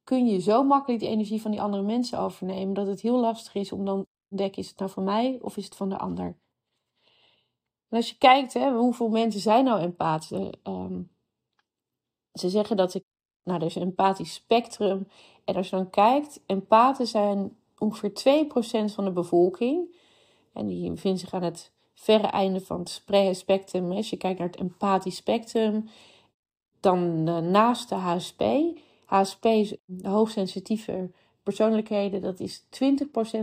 kun 0.03 0.27
je 0.27 0.39
zo 0.39 0.63
makkelijk 0.63 1.01
die 1.01 1.09
energie 1.09 1.41
van 1.41 1.51
die 1.51 1.61
andere 1.61 1.83
mensen 1.83 2.19
overnemen 2.19 2.73
dat 2.73 2.87
het 2.87 3.01
heel 3.01 3.19
lastig 3.19 3.55
is 3.55 3.71
om 3.71 3.85
dan 3.85 4.01
te 4.01 4.07
ontdekken, 4.29 4.61
is 4.61 4.69
het 4.69 4.79
nou 4.79 4.91
van 4.91 5.03
mij 5.03 5.39
of 5.41 5.57
is 5.57 5.65
het 5.65 5.75
van 5.75 5.89
de 5.89 5.97
ander? 5.97 6.37
En 7.89 7.97
als 7.97 8.09
je 8.09 8.17
kijkt, 8.17 8.53
hoeveel 8.53 9.09
mensen 9.09 9.41
zijn 9.41 9.63
nou 9.63 9.81
empathen? 9.81 10.59
Um, 10.63 11.09
ze 12.33 12.49
zeggen 12.49 12.77
dat 12.77 12.93
ik 12.93 13.04
nou, 13.45 13.59
er 13.59 13.65
is 13.65 13.75
een 13.75 13.81
empathisch 13.81 14.33
spectrum. 14.33 15.07
En 15.45 15.55
als 15.55 15.69
je 15.69 15.75
dan 15.75 15.89
kijkt, 15.89 16.39
empathen 16.45 17.07
zijn 17.07 17.57
ongeveer 17.77 18.45
2% 18.89 18.93
van 18.93 19.05
de 19.05 19.11
bevolking. 19.11 19.95
En 20.53 20.67
die 20.67 20.89
bevinden 20.89 21.19
zich 21.19 21.33
aan 21.33 21.43
het 21.43 21.71
verre 21.93 22.27
einde 22.27 22.61
van 22.61 22.79
het 22.79 23.37
spectrum. 23.37 23.91
Als 23.91 24.09
je 24.09 24.17
kijkt 24.17 24.39
naar 24.39 24.47
het 24.47 24.59
empathisch 24.59 25.15
spectrum, 25.15 25.89
dan 26.79 27.27
uh, 27.27 27.37
naast 27.37 27.89
de 27.89 27.95
HSP. 27.95 28.43
HSP 29.05 29.45
is 29.45 29.75
hoogsensitieve 30.01 31.11
persoonlijkheden. 31.43 32.21
Dat 32.21 32.39
is 32.39 32.63
20% 32.63 32.65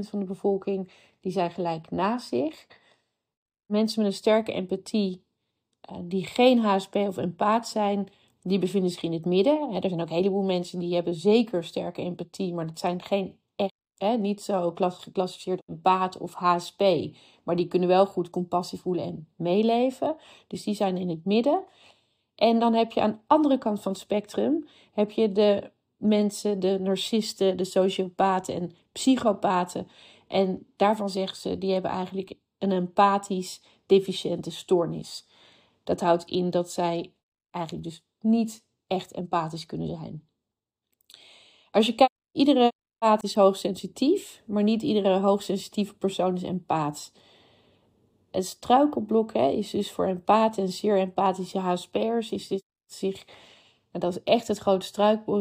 van 0.08 0.18
de 0.18 0.24
bevolking. 0.24 0.90
Die 1.20 1.32
zijn 1.32 1.50
gelijk 1.50 1.90
naast 1.90 2.28
zich. 2.28 2.66
Mensen 3.66 4.02
met 4.02 4.10
een 4.10 4.16
sterke 4.18 4.52
empathie, 4.52 5.24
uh, 5.90 5.96
die 6.02 6.26
geen 6.26 6.58
HSP 6.58 6.94
of 6.94 7.16
empaat 7.16 7.68
zijn, 7.68 8.08
die 8.42 8.58
bevinden 8.58 8.90
zich 8.90 9.02
in 9.02 9.12
het 9.12 9.24
midden. 9.24 9.72
Er 9.72 9.88
zijn 9.88 10.00
ook 10.00 10.08
een 10.08 10.14
heleboel 10.14 10.42
mensen 10.42 10.78
die 10.78 10.94
hebben 10.94 11.14
zeker 11.14 11.64
sterke 11.64 12.02
empathie, 12.02 12.54
maar 12.54 12.66
dat 12.66 12.78
zijn 12.78 13.02
geen 13.02 13.38
echt, 13.56 13.74
hè, 13.96 14.16
niet 14.16 14.42
zo 14.42 14.72
geclassificeerd 14.76 15.62
empath 15.66 16.18
of 16.18 16.34
HSP. 16.34 16.82
Maar 17.42 17.56
die 17.56 17.66
kunnen 17.66 17.88
wel 17.88 18.06
goed 18.06 18.30
compassie 18.30 18.80
voelen 18.80 19.04
en 19.04 19.28
meeleven. 19.36 20.16
Dus 20.46 20.62
die 20.62 20.74
zijn 20.74 20.96
in 20.96 21.08
het 21.08 21.24
midden. 21.24 21.64
En 22.34 22.58
dan 22.58 22.74
heb 22.74 22.92
je 22.92 23.00
aan 23.00 23.10
de 23.10 23.18
andere 23.26 23.58
kant 23.58 23.82
van 23.82 23.92
het 23.92 24.00
spectrum 24.00 24.66
heb 24.92 25.10
je 25.10 25.32
de 25.32 25.70
mensen, 25.96 26.60
de 26.60 26.78
narcisten, 26.80 27.56
de 27.56 27.64
sociopaten 27.64 28.54
en 28.54 28.72
psychopaten. 28.92 29.88
En 30.28 30.66
daarvan 30.76 31.10
zeggen 31.10 31.36
ze, 31.36 31.58
die 31.58 31.72
hebben 31.72 31.90
eigenlijk 31.90 32.34
een 32.58 32.72
empathisch 32.72 33.62
deficiënte 33.86 34.50
stoornis. 34.50 35.26
Dat 35.84 36.00
houdt 36.00 36.24
in 36.24 36.50
dat 36.50 36.70
zij 36.70 37.12
eigenlijk 37.50 37.84
dus 37.84 38.04
niet 38.22 38.62
echt 38.86 39.12
empathisch 39.12 39.66
kunnen 39.66 39.88
zijn. 39.88 40.28
Als 41.70 41.86
je 41.86 41.94
kijkt, 41.94 42.12
iedere 42.32 42.72
empath 42.98 43.22
is 43.22 43.34
hoogsensitief, 43.34 44.42
maar 44.46 44.62
niet 44.62 44.82
iedere 44.82 45.18
hoogsensitieve 45.18 45.94
persoon 45.94 46.34
is 46.34 46.42
empaat. 46.42 47.12
Het 48.30 48.46
struikelblok 48.46 49.32
hè, 49.32 49.48
is 49.48 49.70
dus 49.70 49.92
voor 49.92 50.06
empathen 50.06 50.62
en 50.62 50.68
zeer 50.68 50.98
empathische 50.98 51.58
HSP'ers 51.58 52.30
is 52.30 52.48
dit 52.48 52.62
zich 52.86 53.24
en 53.92 54.00
dat 54.00 54.16
is 54.16 54.22
echt 54.22 54.48
het 54.48 54.58
grote 54.58 54.86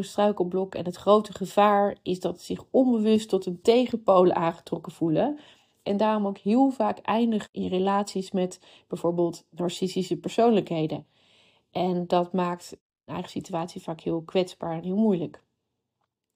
struikelblok. 0.01 0.75
En 0.75 0.85
het 0.85 0.95
grote 0.95 1.33
gevaar 1.33 1.97
is 2.03 2.19
dat 2.19 2.39
ze 2.39 2.45
zich 2.45 2.63
onbewust 2.71 3.29
tot 3.29 3.45
een 3.45 3.61
tegenpolen 3.61 4.35
aangetrokken 4.35 4.91
voelen. 4.91 5.39
En 5.83 5.97
daarom 5.97 6.27
ook 6.27 6.37
heel 6.37 6.69
vaak 6.69 6.97
eindigen 6.97 7.49
in 7.51 7.67
relaties 7.67 8.31
met 8.31 8.59
bijvoorbeeld 8.87 9.45
narcistische 9.49 10.17
persoonlijkheden. 10.17 11.05
En 11.71 12.07
dat 12.07 12.33
maakt 12.33 12.71
een 12.71 13.13
eigen 13.13 13.31
situatie 13.31 13.81
vaak 13.81 14.01
heel 14.01 14.21
kwetsbaar 14.21 14.73
en 14.75 14.83
heel 14.83 14.95
moeilijk. 14.95 15.43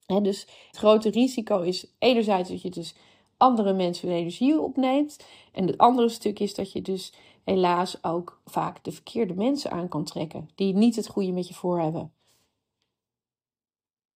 En 0.06 0.24
dus 0.24 0.42
het 0.68 0.78
grote 0.78 1.10
risico 1.10 1.62
is 1.62 1.94
enerzijds 2.00 2.50
dat 2.50 2.62
je 2.62 2.70
dus 2.70 2.96
andere 3.38 3.74
mensen 3.74 4.08
hun 4.08 4.18
energie 4.18 4.60
opneemt. 4.60 5.26
En 5.52 5.68
het 5.68 5.78
andere 5.78 6.10
stuk 6.10 6.40
is 6.40 6.56
dat 6.56 6.72
je 6.72 6.82
dus 6.82 7.14
helaas 7.44 8.04
ook 8.04 8.42
vaak 8.46 8.84
de 8.84 8.92
verkeerde 8.92 9.34
mensen 9.34 9.72
aan 9.72 9.88
kan 9.88 10.04
trekken, 10.04 10.50
die 10.56 10.74
niet 10.74 10.96
het 10.96 11.08
goede 11.08 11.32
met 11.32 11.48
je 11.48 11.54
voor 11.54 11.80
hebben. 11.80 12.14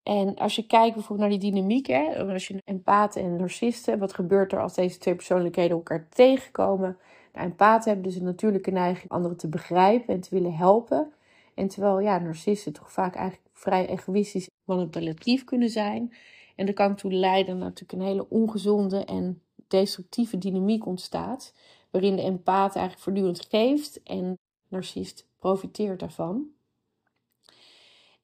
En 0.04 0.36
als 0.36 0.56
je 0.56 0.68
kijkt 0.68 0.94
bijvoorbeeld 0.94 1.30
naar 1.30 1.40
die 1.40 1.52
dynamiek, 1.52 1.88
hè, 1.88 2.32
als 2.34 2.48
je 2.48 2.62
empathen 2.66 3.24
en 3.24 3.36
narcisten, 3.36 4.00
wat 4.00 4.14
gebeurt 4.14 4.52
er 4.52 4.62
als 4.62 4.74
deze 4.74 4.98
twee 4.98 5.16
persoonlijkheden 5.16 5.78
elkaar 5.78 6.10
tegenkomen? 6.10 6.98
Nou, 7.34 7.46
empathen 7.46 7.92
hebben 7.94 8.12
dus 8.12 8.20
een 8.20 8.26
natuurlijke 8.26 8.72
neiging 8.72 9.12
anderen 9.12 9.38
te 9.38 9.50
begrijpen 9.50 10.14
en 10.14 10.22
te 10.22 10.30
willen 10.30 10.56
helpen. 10.56 11.14
En 11.54 11.68
terwijl 11.68 12.00
ja, 12.00 12.20
narcisten 12.20 12.74
toch 12.74 12.92
vaak 12.92 13.16
eigenlijk 13.16 13.50
vrij 13.54 13.88
egoïstisch 13.88 14.50
manipulatief 14.64 15.44
kunnen 15.44 15.70
zijn. 15.70 16.14
En 16.56 16.66
dat 16.66 16.76
kan 16.76 16.96
toe 16.96 17.14
leiden 17.14 17.58
naar 17.58 17.68
natuurlijk 17.68 18.00
een 18.00 18.08
hele 18.08 18.30
ongezonde 18.30 19.06
en 19.06 19.42
destructieve 19.68 20.38
dynamiek 20.38 20.86
ontstaat 20.86 21.54
waarin 21.92 22.16
de 22.16 22.22
empaat 22.22 22.76
eigenlijk 22.76 23.04
voortdurend 23.04 23.46
geeft 23.46 24.04
en 24.04 24.38
narcist 24.68 25.28
profiteert 25.40 26.00
daarvan. 26.00 26.48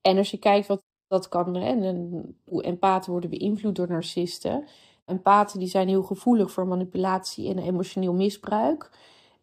En 0.02 0.18
als 0.18 0.32
je 0.32 0.38
kijkt 0.38 0.68
wat 0.68 0.82
dat 1.08 1.30
kan, 1.30 1.56
en 1.56 2.38
hoe 2.44 2.64
empathen 2.64 3.12
worden 3.12 3.30
beïnvloed 3.30 3.76
door 3.76 3.88
narcisten. 3.88 4.68
Empathen 5.06 5.60
die 5.60 5.68
zijn 5.68 5.88
heel 5.88 6.04
gevoelig 6.04 6.52
voor 6.52 6.68
manipulatie 6.68 7.50
en 7.50 7.58
emotioneel 7.58 8.14
misbruik. 8.14 8.92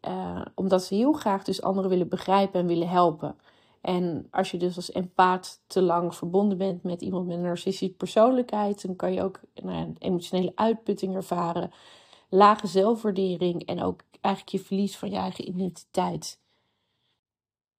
Uh, 0.09 0.40
omdat 0.54 0.85
ze 0.85 0.95
heel 0.95 1.12
graag 1.12 1.45
dus 1.45 1.62
anderen 1.62 1.90
willen 1.90 2.09
begrijpen 2.09 2.61
en 2.61 2.66
willen 2.66 2.88
helpen. 2.88 3.37
En 3.81 4.26
als 4.31 4.50
je 4.50 4.57
dus 4.57 4.76
als 4.76 4.92
empaat 4.92 5.62
te 5.66 5.83
lang 5.83 6.14
verbonden 6.14 6.59
bent 6.59 6.83
met 6.83 7.02
iemand 7.02 7.26
met 7.26 7.37
een 7.37 7.42
narcistische 7.42 7.95
persoonlijkheid, 7.95 8.87
dan 8.87 8.97
kan 8.97 9.12
je 9.12 9.23
ook 9.23 9.40
een 9.54 9.97
emotionele 9.99 10.52
uitputting 10.54 11.14
ervaren, 11.14 11.71
lage 12.28 12.66
zelfwaardering 12.66 13.66
en 13.66 13.83
ook 13.83 14.00
eigenlijk 14.21 14.57
je 14.57 14.64
verlies 14.66 14.97
van 14.97 15.11
je 15.11 15.16
eigen 15.16 15.49
identiteit. 15.49 16.40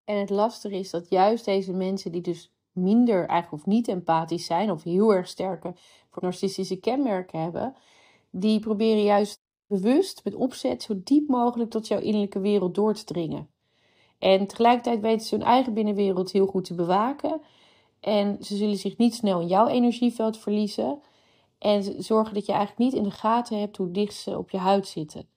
En 0.05 0.17
het 0.17 0.29
lastige 0.29 0.75
is 0.75 0.89
dat 0.89 1.09
juist 1.09 1.45
deze 1.45 1.73
mensen 1.73 2.11
die 2.11 2.21
dus 2.21 2.52
minder 2.73 3.27
eigenlijk 3.27 3.63
of 3.63 3.65
niet 3.65 3.87
empathisch 3.87 4.45
zijn 4.45 4.71
of 4.71 4.83
heel 4.83 5.13
erg 5.13 5.27
sterke 5.27 5.73
narcistische 6.21 6.79
kenmerken 6.79 7.41
hebben, 7.41 7.75
die 8.29 8.59
proberen 8.59 9.03
juist 9.03 9.41
bewust 9.67 10.23
met 10.23 10.35
opzet 10.35 10.83
zo 10.83 10.93
diep 11.03 11.27
mogelijk 11.27 11.69
tot 11.69 11.87
jouw 11.87 11.99
innerlijke 11.99 12.39
wereld 12.39 12.75
door 12.75 12.93
te 12.93 13.03
dringen. 13.03 13.49
En 14.19 14.47
tegelijkertijd 14.47 15.01
weten 15.01 15.27
ze 15.27 15.35
hun 15.35 15.43
eigen 15.43 15.73
binnenwereld 15.73 16.31
heel 16.31 16.45
goed 16.45 16.65
te 16.65 16.73
bewaken. 16.73 17.41
En 17.99 18.37
ze 18.43 18.55
zullen 18.55 18.77
zich 18.77 18.97
niet 18.97 19.15
snel 19.15 19.41
in 19.41 19.47
jouw 19.47 19.67
energieveld 19.67 20.37
verliezen. 20.37 21.01
En 21.57 22.03
zorgen 22.03 22.33
dat 22.33 22.45
je 22.45 22.51
eigenlijk 22.51 22.91
niet 22.91 23.01
in 23.01 23.09
de 23.09 23.15
gaten 23.15 23.59
hebt 23.59 23.77
hoe 23.77 23.91
dicht 23.91 24.15
ze 24.15 24.37
op 24.37 24.49
je 24.49 24.57
huid 24.57 24.87
zitten. 24.87 25.27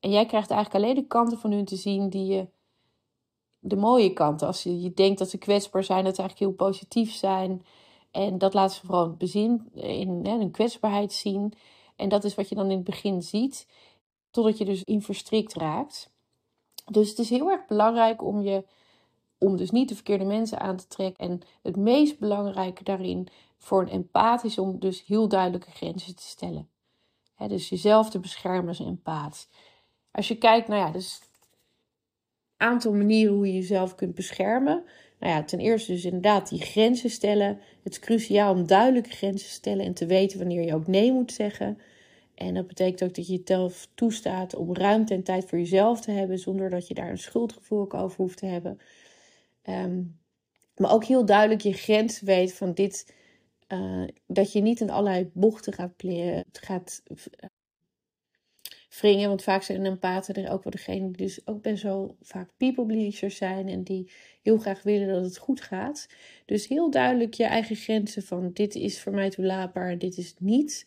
En 0.00 0.10
jij 0.10 0.26
krijgt 0.26 0.50
eigenlijk 0.50 0.84
alleen 0.84 1.02
de 1.02 1.08
kanten 1.08 1.38
van 1.38 1.52
hun 1.52 1.64
te 1.64 1.76
zien 1.76 2.08
die 2.08 2.26
je. 2.26 2.46
De 3.68 3.76
mooie 3.76 4.12
kanten. 4.12 4.46
Als 4.46 4.62
je, 4.62 4.80
je 4.80 4.92
denkt 4.94 5.18
dat 5.18 5.30
ze 5.30 5.38
kwetsbaar 5.38 5.84
zijn, 5.84 6.04
dat 6.04 6.14
ze 6.14 6.20
eigenlijk 6.20 6.50
heel 6.50 6.66
positief 6.68 7.12
zijn. 7.14 7.64
En 8.10 8.38
dat 8.38 8.54
laten 8.54 8.76
ze 8.76 8.86
vooral 8.86 9.10
bezin, 9.10 9.68
in 9.74 10.20
hè, 10.24 10.36
hun 10.36 10.50
kwetsbaarheid 10.50 11.12
zien. 11.12 11.52
En 11.96 12.08
dat 12.08 12.24
is 12.24 12.34
wat 12.34 12.48
je 12.48 12.54
dan 12.54 12.70
in 12.70 12.76
het 12.76 12.84
begin 12.84 13.22
ziet. 13.22 13.66
Totdat 14.30 14.58
je 14.58 14.64
dus 14.64 14.84
in 14.84 15.02
verstrikt 15.02 15.54
raakt. 15.54 16.10
Dus 16.84 17.08
het 17.08 17.18
is 17.18 17.30
heel 17.30 17.50
erg 17.50 17.66
belangrijk 17.66 18.22
om 18.22 18.40
je. 18.40 18.64
Om 19.38 19.56
dus 19.56 19.70
niet 19.70 19.88
de 19.88 19.94
verkeerde 19.94 20.24
mensen 20.24 20.60
aan 20.60 20.76
te 20.76 20.86
trekken. 20.86 21.28
En 21.28 21.40
het 21.62 21.76
meest 21.76 22.18
belangrijke 22.18 22.84
daarin 22.84 23.28
voor 23.58 23.82
een 23.82 23.88
empath 23.88 24.44
is 24.44 24.58
om 24.58 24.78
dus 24.78 25.04
heel 25.06 25.28
duidelijke 25.28 25.70
grenzen 25.70 26.16
te 26.16 26.22
stellen. 26.22 26.68
dus 27.48 27.68
jezelf 27.68 28.10
te 28.10 28.18
beschermen 28.18 28.68
als 28.68 28.80
empath. 28.80 29.48
Als 30.10 30.28
je 30.28 30.36
kijkt, 30.36 30.68
nou 30.68 30.80
ja, 30.80 30.90
dus 30.90 31.20
aantal 32.56 32.92
manieren 32.92 33.34
hoe 33.34 33.46
je 33.46 33.54
jezelf 33.54 33.94
kunt 33.94 34.14
beschermen. 34.14 34.84
Nou 35.18 35.32
ja, 35.32 35.44
ten 35.44 35.58
eerste 35.58 35.92
dus 35.92 36.04
inderdaad 36.04 36.48
die 36.48 36.60
grenzen 36.60 37.10
stellen. 37.10 37.58
Het 37.82 37.92
is 37.92 37.98
cruciaal 37.98 38.54
om 38.54 38.66
duidelijke 38.66 39.10
grenzen 39.10 39.48
te 39.48 39.54
stellen 39.54 39.84
en 39.84 39.94
te 39.94 40.06
weten 40.06 40.38
wanneer 40.38 40.62
je 40.62 40.74
ook 40.74 40.86
nee 40.86 41.12
moet 41.12 41.32
zeggen. 41.32 41.78
En 42.34 42.54
dat 42.54 42.66
betekent 42.66 43.02
ook 43.02 43.14
dat 43.14 43.26
je 43.26 43.36
jezelf 43.44 43.88
toestaat 43.94 44.54
om 44.54 44.74
ruimte 44.74 45.14
en 45.14 45.22
tijd 45.22 45.44
voor 45.44 45.58
jezelf 45.58 46.00
te 46.00 46.10
hebben, 46.10 46.38
zonder 46.38 46.70
dat 46.70 46.88
je 46.88 46.94
daar 46.94 47.10
een 47.10 47.18
schuldgevoel 47.18 47.92
over 47.92 48.16
hoeft 48.16 48.38
te 48.38 48.46
hebben. 48.46 48.78
Ehm, 49.62 50.02
maar 50.76 50.92
ook 50.92 51.04
heel 51.04 51.24
duidelijk 51.24 51.60
je 51.60 51.72
grens 51.72 52.20
weet 52.20 52.54
van 52.54 52.74
dit, 52.74 53.14
uh, 53.68 54.04
dat 54.26 54.52
je 54.52 54.60
niet 54.60 54.80
in 54.80 54.90
allerlei 54.90 55.30
bochten 55.32 55.72
gaat, 55.72 55.92
gaat 56.52 57.02
wringen. 59.00 59.28
Want 59.28 59.42
vaak 59.42 59.62
zijn 59.62 59.86
empathen 59.86 60.34
er 60.34 60.50
ook 60.50 60.64
wel 60.64 60.72
degene 60.72 61.10
die 61.10 61.26
dus 61.26 61.46
ook 61.46 61.62
best 61.62 61.82
wel 61.82 62.16
vaak 62.22 62.50
people 62.56 62.86
pleasers 62.86 63.36
zijn. 63.36 63.68
En 63.68 63.82
die 63.82 64.10
heel 64.42 64.58
graag 64.58 64.82
willen 64.82 65.08
dat 65.08 65.24
het 65.24 65.38
goed 65.38 65.60
gaat. 65.60 66.08
Dus 66.44 66.68
heel 66.68 66.90
duidelijk 66.90 67.34
je 67.34 67.44
eigen 67.44 67.76
grenzen 67.76 68.22
van 68.22 68.50
dit 68.52 68.74
is 68.74 69.00
voor 69.00 69.12
mij 69.12 69.30
toelaatbaar, 69.30 69.98
dit 69.98 70.18
is 70.18 70.34
niet. 70.38 70.86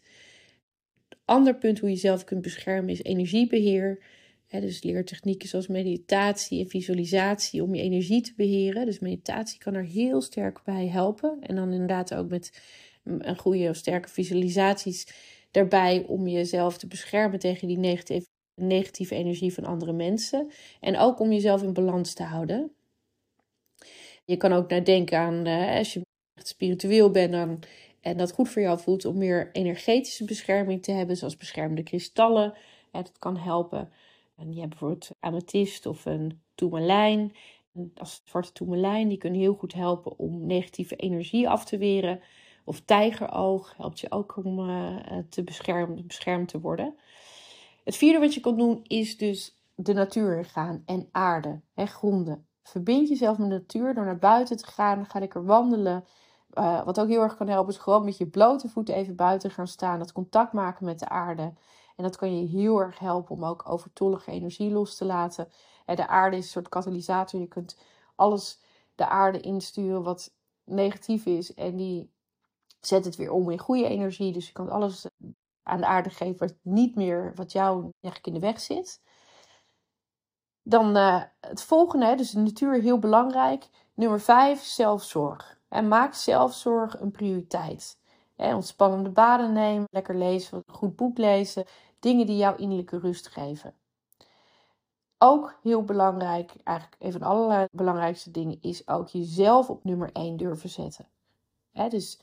Ander 1.25 1.55
punt 1.55 1.79
hoe 1.79 1.89
je 1.89 1.95
jezelf 1.95 2.23
kunt 2.23 2.41
beschermen 2.41 2.89
is 2.89 3.03
energiebeheer. 3.03 4.03
dus 4.47 4.83
leertechnieken 4.83 5.47
zoals 5.49 5.67
meditatie 5.67 6.59
en 6.63 6.69
visualisatie 6.69 7.63
om 7.63 7.75
je 7.75 7.81
energie 7.81 8.21
te 8.21 8.33
beheren. 8.35 8.85
Dus 8.85 8.99
meditatie 8.99 9.59
kan 9.59 9.73
er 9.73 9.85
heel 9.85 10.21
sterk 10.21 10.63
bij 10.63 10.87
helpen. 10.87 11.37
En 11.41 11.55
dan 11.55 11.71
inderdaad 11.71 12.13
ook 12.13 12.29
met 12.29 12.61
een 13.03 13.37
goede 13.37 13.69
of 13.69 13.75
sterke 13.75 14.09
visualisaties 14.09 15.07
daarbij 15.51 16.05
om 16.07 16.27
jezelf 16.27 16.77
te 16.77 16.87
beschermen 16.87 17.39
tegen 17.39 17.67
die 17.67 17.77
negatieve, 17.77 18.27
negatieve 18.55 19.15
energie 19.15 19.53
van 19.53 19.65
andere 19.65 19.93
mensen. 19.93 20.51
En 20.79 20.97
ook 20.97 21.19
om 21.19 21.31
jezelf 21.31 21.63
in 21.63 21.73
balans 21.73 22.13
te 22.13 22.23
houden. 22.23 22.71
Je 24.25 24.37
kan 24.37 24.53
ook 24.53 24.69
nadenken 24.69 25.19
aan, 25.19 25.47
uh, 25.47 25.77
als 25.77 25.93
je 25.93 26.01
echt 26.33 26.47
spiritueel 26.47 27.11
bent 27.11 27.31
dan, 27.31 27.59
en 28.01 28.17
dat 28.17 28.31
goed 28.31 28.49
voor 28.49 28.61
jou 28.61 28.79
voelt, 28.79 29.05
om 29.05 29.17
meer 29.17 29.49
energetische 29.51 30.25
bescherming 30.25 30.83
te 30.83 30.91
hebben, 30.91 31.17
zoals 31.17 31.37
beschermende 31.37 31.83
kristallen. 31.83 32.53
Dat 32.91 33.19
kan 33.19 33.37
helpen. 33.37 33.91
En 34.35 34.53
je 34.53 34.59
hebt 34.59 34.69
bijvoorbeeld 34.69 35.09
amethyst 35.19 35.85
of 35.85 36.05
een 36.05 36.41
tourmalijn. 36.55 37.35
Als 37.95 38.21
zwarte 38.23 38.51
tourmalijn, 38.51 39.07
die 39.07 39.17
kunnen 39.17 39.39
heel 39.39 39.53
goed 39.53 39.73
helpen 39.73 40.19
om 40.19 40.45
negatieve 40.45 40.95
energie 40.95 41.49
af 41.49 41.65
te 41.65 41.77
weren. 41.77 42.21
Of 42.69 42.79
tijgeroog 42.79 43.73
helpt 43.77 43.99
je 43.99 44.11
ook 44.11 44.35
om 44.35 44.69
uh, 44.69 44.95
te 45.29 45.43
beschermen, 45.43 46.07
beschermd 46.07 46.47
te 46.47 46.59
worden. 46.59 46.95
Het 47.83 47.95
vierde 47.95 48.19
wat 48.19 48.33
je 48.33 48.39
kan 48.39 48.57
doen 48.57 48.79
is 48.83 49.17
dus 49.17 49.61
de 49.75 49.93
natuur 49.93 50.45
gaan 50.45 50.83
en 50.85 51.09
aarde, 51.11 51.61
hè, 51.73 51.85
gronden. 51.85 52.47
Verbind 52.63 53.07
jezelf 53.07 53.37
met 53.37 53.49
de 53.49 53.55
natuur 53.55 53.93
door 53.93 54.05
naar 54.05 54.17
buiten 54.17 54.57
te 54.57 54.65
gaan. 54.65 55.05
Ga 55.05 55.19
lekker 55.19 55.45
wandelen. 55.45 56.05
Uh, 56.53 56.85
wat 56.85 56.99
ook 56.99 57.07
heel 57.07 57.21
erg 57.21 57.37
kan 57.37 57.47
helpen 57.47 57.73
is 57.73 57.79
gewoon 57.79 58.05
met 58.05 58.17
je 58.17 58.27
blote 58.27 58.69
voeten 58.69 58.95
even 58.95 59.15
buiten 59.15 59.51
gaan 59.51 59.67
staan. 59.67 59.99
Dat 59.99 60.11
contact 60.11 60.53
maken 60.53 60.85
met 60.85 60.99
de 60.99 61.09
aarde. 61.09 61.53
En 61.95 62.03
dat 62.03 62.17
kan 62.17 62.39
je 62.39 62.47
heel 62.47 62.79
erg 62.79 62.99
helpen 62.99 63.35
om 63.35 63.45
ook 63.45 63.69
overtollige 63.69 64.31
energie 64.31 64.71
los 64.71 64.95
te 64.95 65.05
laten. 65.05 65.47
De 65.85 66.07
aarde 66.07 66.37
is 66.37 66.43
een 66.43 66.49
soort 66.49 66.69
katalysator. 66.69 67.39
Je 67.39 67.47
kunt 67.47 67.77
alles 68.15 68.61
de 68.95 69.07
aarde 69.07 69.39
insturen 69.39 70.03
wat 70.03 70.33
negatief 70.63 71.25
is. 71.25 71.53
En 71.53 71.75
die 71.75 72.17
zet 72.79 73.05
het 73.05 73.15
weer 73.15 73.31
om 73.31 73.49
in 73.49 73.59
goede 73.59 73.87
energie. 73.87 74.33
Dus 74.33 74.47
je 74.47 74.53
kan 74.53 74.69
alles 74.69 75.05
aan 75.63 75.79
de 75.79 75.85
aarde 75.85 76.09
geven 76.09 76.37
wat 76.37 76.55
niet 76.61 76.95
meer, 76.95 77.31
wat 77.35 77.51
jou 77.51 77.89
eigenlijk 77.99 78.27
in 78.27 78.33
de 78.33 78.47
weg 78.47 78.59
zit. 78.59 79.01
Dan 80.63 80.97
uh, 80.97 81.23
het 81.39 81.61
volgende, 81.61 82.15
dus 82.15 82.31
de 82.31 82.39
natuur 82.39 82.81
heel 82.81 82.99
belangrijk. 82.99 83.69
Nummer 83.93 84.21
vijf, 84.21 84.63
zelfzorg. 84.63 85.59
En 85.67 85.87
maak 85.87 86.13
zelfzorg 86.13 86.99
een 86.99 87.11
prioriteit. 87.11 87.97
Ontspannende 88.35 89.09
baden 89.09 89.53
nemen, 89.53 89.87
lekker 89.91 90.15
lezen, 90.15 90.57
een 90.65 90.75
goed 90.75 90.95
boek 90.95 91.17
lezen. 91.17 91.65
Dingen 91.99 92.25
die 92.25 92.37
jou 92.37 92.57
innerlijke 92.57 92.99
rust 92.99 93.27
geven. 93.27 93.73
Ook 95.17 95.59
heel 95.61 95.83
belangrijk, 95.83 96.53
eigenlijk 96.63 97.01
een 97.01 97.11
van 97.11 97.21
de 97.21 97.27
allerbelangrijkste 97.27 98.31
dingen, 98.31 98.61
is 98.61 98.87
ook 98.87 99.07
jezelf 99.07 99.69
op 99.69 99.83
nummer 99.83 100.11
1 100.11 100.37
durven 100.37 100.69
zetten. 100.69 101.07
Dus 101.89 102.19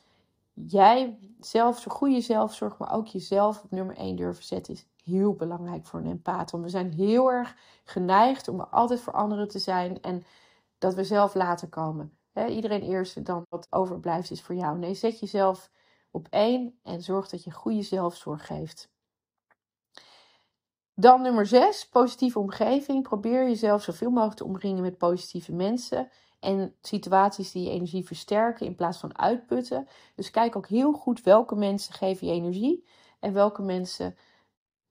jij 0.65 1.19
zelf, 1.41 1.79
zo 1.79 1.91
goede 1.91 2.21
zelfzorg, 2.21 2.79
maar 2.79 2.93
ook 2.93 3.07
jezelf 3.07 3.63
op 3.63 3.71
nummer 3.71 3.97
1 3.97 4.17
durven 4.17 4.45
zetten, 4.45 4.75
is 4.75 4.87
heel 5.05 5.35
belangrijk 5.35 5.87
voor 5.87 6.01
een 6.01 6.11
empath. 6.11 6.51
Want 6.51 6.65
we 6.65 6.71
zijn 6.71 6.93
heel 6.93 7.33
erg 7.33 7.57
geneigd 7.85 8.49
om 8.49 8.61
altijd 8.61 9.01
voor 9.01 9.13
anderen 9.13 9.49
te 9.49 9.59
zijn 9.59 10.03
en 10.03 10.25
dat 10.79 10.95
we 10.95 11.05
zelf 11.05 11.35
later 11.35 11.69
komen. 11.69 12.19
iedereen 12.49 12.83
eerst 12.83 13.25
dan 13.25 13.47
wat 13.49 13.67
overblijft 13.71 14.31
is 14.31 14.43
voor 14.43 14.55
jou. 14.55 14.79
Nee, 14.79 14.95
zet 14.95 15.21
jezelf 15.21 15.71
op 16.11 16.27
één 16.31 16.79
en 16.83 17.03
zorg 17.03 17.29
dat 17.29 17.45
je 17.45 17.51
goede 17.51 17.83
zelfzorg 17.83 18.47
geeft. 18.47 18.95
Dan 20.95 21.23
nummer 21.23 21.47
6, 21.47 21.89
positieve 21.89 22.39
omgeving. 22.39 23.03
Probeer 23.03 23.49
jezelf 23.49 23.83
zoveel 23.83 24.11
mogelijk 24.11 24.37
te 24.37 24.45
omringen 24.45 24.83
met 24.83 24.99
positieve 24.99 25.53
mensen 25.53 26.11
en 26.41 26.75
situaties 26.81 27.53
die 27.53 27.65
je 27.65 27.71
energie 27.71 28.07
versterken 28.07 28.67
in 28.67 28.75
plaats 28.75 28.99
van 28.99 29.19
uitputten. 29.19 29.89
Dus 30.15 30.31
kijk 30.31 30.57
ook 30.57 30.67
heel 30.67 30.93
goed 30.93 31.23
welke 31.23 31.55
mensen 31.55 31.95
geven 31.95 32.27
je 32.27 32.33
energie 32.33 32.87
en 33.21 33.33
welke 33.33 33.63
mensen 33.63 34.17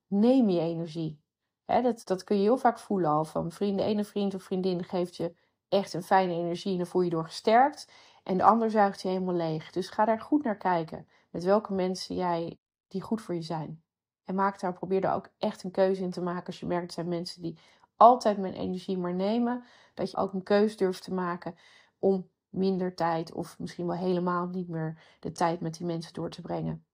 nemen 0.07 0.53
je 0.53 0.59
energie. 0.59 1.19
dat, 1.65 2.01
dat 2.05 2.23
kun 2.23 2.35
je 2.35 2.41
heel 2.41 2.57
vaak 2.57 2.79
voelen 2.79 3.09
al 3.09 3.25
van 3.25 3.51
vrienden. 3.51 3.85
De 3.85 3.91
ene 3.91 4.03
vriend 4.03 4.33
of 4.33 4.43
vriendin 4.43 4.83
geeft 4.83 5.15
je 5.15 5.35
echt 5.69 5.93
een 5.93 6.03
fijne 6.03 6.33
energie 6.33 6.71
en 6.71 6.77
dan 6.77 6.87
voel 6.87 7.01
je 7.01 7.09
je 7.09 7.13
door 7.13 7.25
gesterkt. 7.25 7.91
En 8.23 8.37
de 8.37 8.43
ander 8.43 8.71
zuigt 8.71 9.01
je 9.01 9.07
helemaal 9.07 9.35
leeg. 9.35 9.71
Dus 9.71 9.89
ga 9.89 10.05
daar 10.05 10.21
goed 10.21 10.43
naar 10.43 10.57
kijken. 10.57 11.07
Met 11.29 11.43
welke 11.43 11.73
mensen 11.73 12.15
jij 12.15 12.59
die 12.87 13.01
goed 13.01 13.21
voor 13.21 13.35
je 13.35 13.41
zijn. 13.41 13.83
En 14.23 14.35
maak 14.35 14.59
daar, 14.59 14.73
probeer 14.73 15.01
daar 15.01 15.15
ook 15.15 15.29
echt 15.37 15.63
een 15.63 15.71
keuze 15.71 16.01
in 16.01 16.11
te 16.11 16.21
maken. 16.21 16.45
Als 16.45 16.59
je 16.59 16.65
merkt, 16.65 16.93
zijn 16.93 17.07
mensen 17.07 17.41
die 17.41 17.57
altijd 17.97 18.37
mijn 18.37 18.53
energie 18.53 18.97
maar 18.97 19.13
nemen. 19.13 19.63
Dat 19.93 20.11
je 20.11 20.17
ook 20.17 20.33
een 20.33 20.43
keuze 20.43 20.75
durft 20.75 21.03
te 21.03 21.13
maken 21.13 21.55
om 21.99 22.29
minder 22.49 22.95
tijd 22.95 23.33
of 23.33 23.59
misschien 23.59 23.87
wel 23.87 23.95
helemaal 23.95 24.47
niet 24.47 24.67
meer 24.67 25.03
de 25.19 25.31
tijd 25.31 25.59
met 25.59 25.77
die 25.77 25.85
mensen 25.85 26.13
door 26.13 26.29
te 26.29 26.41
brengen. 26.41 26.85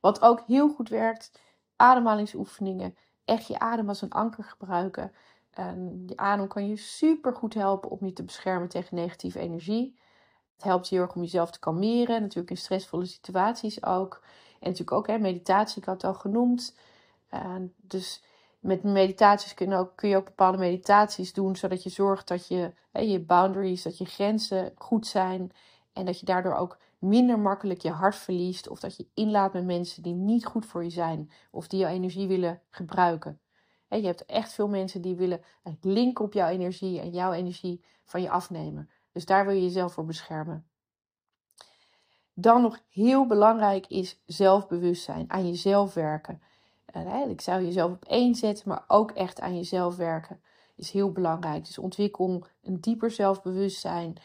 Wat 0.00 0.22
ook 0.22 0.42
heel 0.46 0.68
goed 0.68 0.88
werkt, 0.88 1.40
ademhalingsoefeningen. 1.76 2.96
Echt 3.24 3.46
je 3.46 3.58
adem 3.58 3.88
als 3.88 4.02
een 4.02 4.12
anker 4.12 4.44
gebruiken. 4.44 5.12
En 5.50 6.02
je 6.06 6.16
adem 6.16 6.48
kan 6.48 6.68
je 6.68 6.76
super 6.76 7.34
goed 7.34 7.54
helpen 7.54 7.90
om 7.90 8.06
je 8.06 8.12
te 8.12 8.24
beschermen 8.24 8.68
tegen 8.68 8.96
negatieve 8.96 9.38
energie. 9.38 9.98
Het 10.54 10.64
helpt 10.64 10.88
heel 10.88 11.00
erg 11.00 11.14
om 11.14 11.22
jezelf 11.22 11.50
te 11.50 11.58
kalmeren, 11.58 12.20
natuurlijk 12.20 12.50
in 12.50 12.56
stressvolle 12.56 13.06
situaties 13.06 13.84
ook. 13.84 14.22
En 14.60 14.68
natuurlijk 14.68 14.92
ook 14.92 15.06
hè, 15.06 15.18
meditatie, 15.18 15.78
ik 15.80 15.84
had 15.84 16.02
het 16.02 16.14
al 16.14 16.20
genoemd. 16.20 16.76
Dus 17.76 18.22
met 18.58 18.82
meditaties 18.82 19.54
kun 19.54 19.68
je, 19.68 19.76
ook, 19.76 19.96
kun 19.96 20.08
je 20.08 20.16
ook 20.16 20.24
bepaalde 20.24 20.58
meditaties 20.58 21.32
doen, 21.32 21.56
zodat 21.56 21.82
je 21.82 21.90
zorgt 21.90 22.28
dat 22.28 22.48
je, 22.48 22.72
hè, 22.90 23.00
je 23.00 23.20
boundaries, 23.20 23.82
dat 23.82 23.98
je 23.98 24.04
grenzen 24.04 24.72
goed 24.74 25.06
zijn. 25.06 25.52
En 25.92 26.04
dat 26.04 26.20
je 26.20 26.26
daardoor 26.26 26.54
ook 26.54 26.78
minder 26.98 27.38
makkelijk 27.38 27.80
je 27.80 27.90
hart 27.90 28.16
verliest. 28.16 28.68
Of 28.68 28.80
dat 28.80 28.96
je 28.96 29.06
inlaat 29.14 29.52
met 29.52 29.64
mensen 29.64 30.02
die 30.02 30.14
niet 30.14 30.46
goed 30.46 30.66
voor 30.66 30.84
je 30.84 30.90
zijn. 30.90 31.30
Of 31.50 31.68
die 31.68 31.80
jouw 31.80 31.90
energie 31.90 32.28
willen 32.28 32.60
gebruiken. 32.70 33.40
je 33.88 34.06
hebt 34.06 34.26
echt 34.26 34.52
veel 34.52 34.68
mensen 34.68 35.02
die 35.02 35.16
willen 35.16 35.40
linken 35.80 36.24
op 36.24 36.32
jouw 36.32 36.48
energie 36.48 37.00
en 37.00 37.10
jouw 37.10 37.32
energie 37.32 37.84
van 38.04 38.22
je 38.22 38.30
afnemen. 38.30 38.90
Dus 39.12 39.24
daar 39.24 39.46
wil 39.46 39.54
je 39.54 39.62
jezelf 39.62 39.92
voor 39.92 40.04
beschermen. 40.04 40.68
Dan 42.34 42.62
nog 42.62 42.78
heel 42.88 43.26
belangrijk 43.26 43.86
is 43.86 44.22
zelfbewustzijn, 44.26 45.30
aan 45.30 45.46
jezelf 45.46 45.94
werken. 45.94 46.42
Ik 47.28 47.40
zou 47.40 47.64
jezelf 47.64 47.92
op 47.92 48.04
één 48.04 48.34
zetten, 48.34 48.68
maar 48.68 48.84
ook 48.86 49.10
echt 49.10 49.40
aan 49.40 49.56
jezelf 49.56 49.96
werken 49.96 50.40
is 50.76 50.90
heel 50.90 51.12
belangrijk. 51.12 51.64
Dus 51.64 51.78
ontwikkel 51.78 52.46
een 52.62 52.80
dieper 52.80 53.10
zelfbewustzijn, 53.10 54.16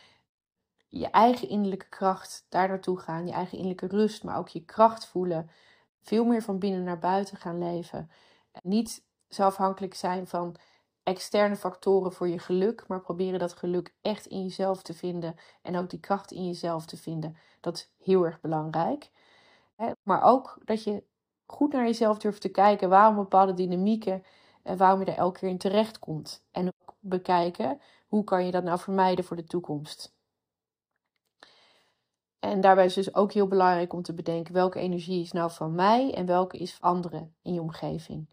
je 0.88 1.10
eigen 1.10 1.50
innerlijke 1.50 1.90
kracht 1.90 2.46
daar 2.50 2.68
naartoe 2.68 3.00
gaan, 3.00 3.28
je 3.28 3.34
eigen 3.34 3.58
innerlijke 3.58 3.88
rust, 3.88 4.24
maar 4.24 4.38
ook 4.38 4.50
je 4.50 4.66
kracht 4.66 5.06
voelen. 5.06 5.50
Veel 6.02 6.26
meer 6.26 6.42
van 6.42 6.60
binnen 6.60 6.84
naar 6.84 7.00
buiten 7.00 7.38
gaan 7.38 7.58
leven. 7.60 8.10
Niet 8.62 9.04
zo 9.30 9.44
afhankelijk 9.44 9.94
zijn 9.94 10.28
van 10.28 10.56
externe 11.04 11.56
factoren 11.56 12.14
voor 12.14 12.28
je 12.28 12.40
geluk, 12.40 12.88
maar 12.88 13.02
proberen 13.02 13.40
dat 13.40 13.54
geluk 13.54 13.96
echt 14.02 14.26
in 14.26 14.44
jezelf 14.44 14.82
te 14.82 14.94
vinden 14.94 15.36
en 15.62 15.78
ook 15.78 15.90
die 15.90 16.00
kracht 16.00 16.32
in 16.32 16.46
jezelf 16.46 16.86
te 16.86 16.98
vinden. 16.98 17.38
Dat 17.60 17.76
is 17.76 17.92
heel 18.06 18.26
erg 18.26 18.42
belangrijk. 18.42 19.12
Maar 20.04 20.24
ook 20.24 20.58
dat 20.64 20.84
je 20.84 21.04
goed 21.54 21.72
naar 21.72 21.86
jezelf 21.86 22.18
durft 22.18 22.42
te 22.42 22.50
kijken 22.50 22.90
waarom 22.90 23.16
bepaalde 23.16 23.54
dynamieken 23.54 24.24
en 24.64 24.78
waarom 24.78 25.00
je 25.00 25.06
er 25.06 25.18
elke 25.18 25.40
keer 25.40 25.50
in 25.50 25.58
terecht 25.58 26.00
komt. 26.00 26.44
En 26.52 26.68
ook 26.68 26.96
bekijken 27.00 27.80
hoe 28.08 28.24
kan 28.24 28.46
je 28.46 28.52
dat 28.52 28.64
nou 28.64 28.80
vermijden 28.80 29.26
voor 29.26 29.36
de 29.36 29.44
toekomst. 29.44 30.14
En 32.40 32.62
daarbij 32.62 32.86
is 32.86 32.94
dus 32.94 33.16
ook 33.16 33.34
heel 33.34 33.48
belangrijk 33.48 33.94
om 33.94 34.02
te 34.02 34.14
bedenken 34.14 34.54
welke 34.54 34.80
energie 34.80 35.22
is 35.22 35.32
nou 35.32 35.52
van 35.52 35.76
mij 35.76 36.14
en 36.14 36.26
welke 36.26 36.58
is 36.58 36.74
van 36.74 36.90
anderen 36.90 37.36
in 37.42 37.54
je 37.54 37.62
omgeving. 37.62 38.28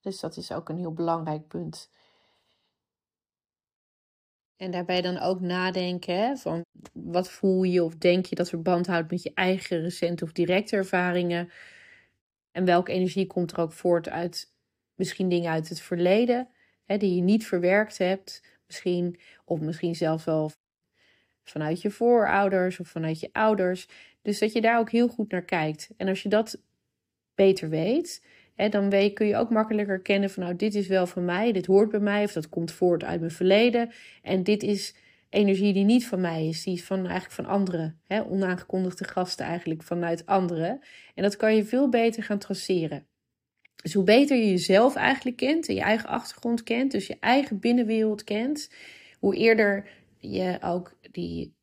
Dus 0.00 0.20
dat 0.20 0.36
is 0.36 0.52
ook 0.52 0.68
een 0.68 0.78
heel 0.78 0.92
belangrijk 0.92 1.48
punt. 1.48 1.90
En 4.56 4.70
daarbij 4.70 5.00
dan 5.00 5.18
ook 5.18 5.40
nadenken 5.40 6.38
van 6.38 6.64
wat 6.92 7.30
voel 7.30 7.62
je 7.62 7.84
of 7.84 7.96
denk 7.96 8.26
je 8.26 8.34
dat 8.34 8.48
verband 8.48 8.86
houdt 8.86 9.10
met 9.10 9.22
je 9.22 9.30
eigen 9.34 9.80
recente 9.80 10.24
of 10.24 10.32
directe 10.32 10.76
ervaringen. 10.76 11.50
En 12.52 12.64
welke 12.64 12.92
energie 12.92 13.26
komt 13.26 13.52
er 13.52 13.60
ook 13.60 13.72
voort 13.72 14.08
uit 14.08 14.52
misschien 14.94 15.28
dingen 15.28 15.50
uit 15.50 15.68
het 15.68 15.80
verleden 15.80 16.48
hè, 16.90 16.96
die 16.96 17.14
je 17.14 17.22
niet 17.22 17.46
verwerkt 17.46 17.98
hebt. 17.98 18.42
Misschien, 18.66 19.20
of 19.44 19.60
misschien 19.60 19.94
zelfs 19.94 20.24
wel 20.24 20.50
vanuit 21.42 21.82
je 21.82 21.90
voorouders 21.90 22.80
of 22.80 22.88
vanuit 22.88 23.20
je 23.20 23.28
ouders. 23.32 23.88
Dus 24.22 24.38
dat 24.38 24.52
je 24.52 24.60
daar 24.60 24.78
ook 24.78 24.90
heel 24.90 25.08
goed 25.08 25.30
naar 25.30 25.44
kijkt. 25.44 25.90
En 25.96 26.08
als 26.08 26.22
je 26.22 26.28
dat 26.28 26.62
beter 27.34 27.68
weet, 27.68 28.26
hè, 28.54 28.68
dan 28.68 28.90
weet, 28.90 29.14
kun 29.14 29.26
je 29.26 29.36
ook 29.36 29.50
makkelijker 29.50 30.00
kennen 30.00 30.30
van 30.30 30.42
nou, 30.42 30.56
dit 30.56 30.74
is 30.74 30.86
wel 30.86 31.06
van 31.06 31.24
mij, 31.24 31.52
dit 31.52 31.66
hoort 31.66 31.90
bij 31.90 32.00
mij 32.00 32.24
of 32.24 32.32
dat 32.32 32.48
komt 32.48 32.72
voort 32.72 33.04
uit 33.04 33.20
mijn 33.20 33.32
verleden. 33.32 33.90
En 34.22 34.42
dit 34.42 34.62
is 34.62 34.94
energie 35.30 35.72
die 35.72 35.84
niet 35.84 36.06
van 36.06 36.20
mij 36.20 36.48
is, 36.48 36.62
die 36.62 36.74
is 36.74 36.84
van, 36.84 36.98
eigenlijk 36.98 37.32
van 37.32 37.46
anderen. 37.46 38.00
Hè, 38.06 38.22
onaangekondigde 38.24 39.04
gasten 39.04 39.46
eigenlijk 39.46 39.82
vanuit 39.82 40.26
anderen. 40.26 40.80
En 41.14 41.22
dat 41.22 41.36
kan 41.36 41.56
je 41.56 41.64
veel 41.64 41.88
beter 41.88 42.22
gaan 42.22 42.38
traceren. 42.38 43.06
Dus 43.82 43.94
hoe 43.94 44.04
beter 44.04 44.36
je 44.36 44.50
jezelf 44.50 44.94
eigenlijk 44.94 45.36
kent 45.36 45.68
en 45.68 45.74
je 45.74 45.80
eigen 45.80 46.08
achtergrond 46.08 46.62
kent, 46.62 46.92
dus 46.92 47.06
je 47.06 47.16
eigen 47.20 47.58
binnenwereld 47.58 48.24
kent, 48.24 48.70
hoe 49.18 49.36
eerder 49.36 49.88
je 50.18 50.58
ook 50.60 50.98
die, 51.10 51.54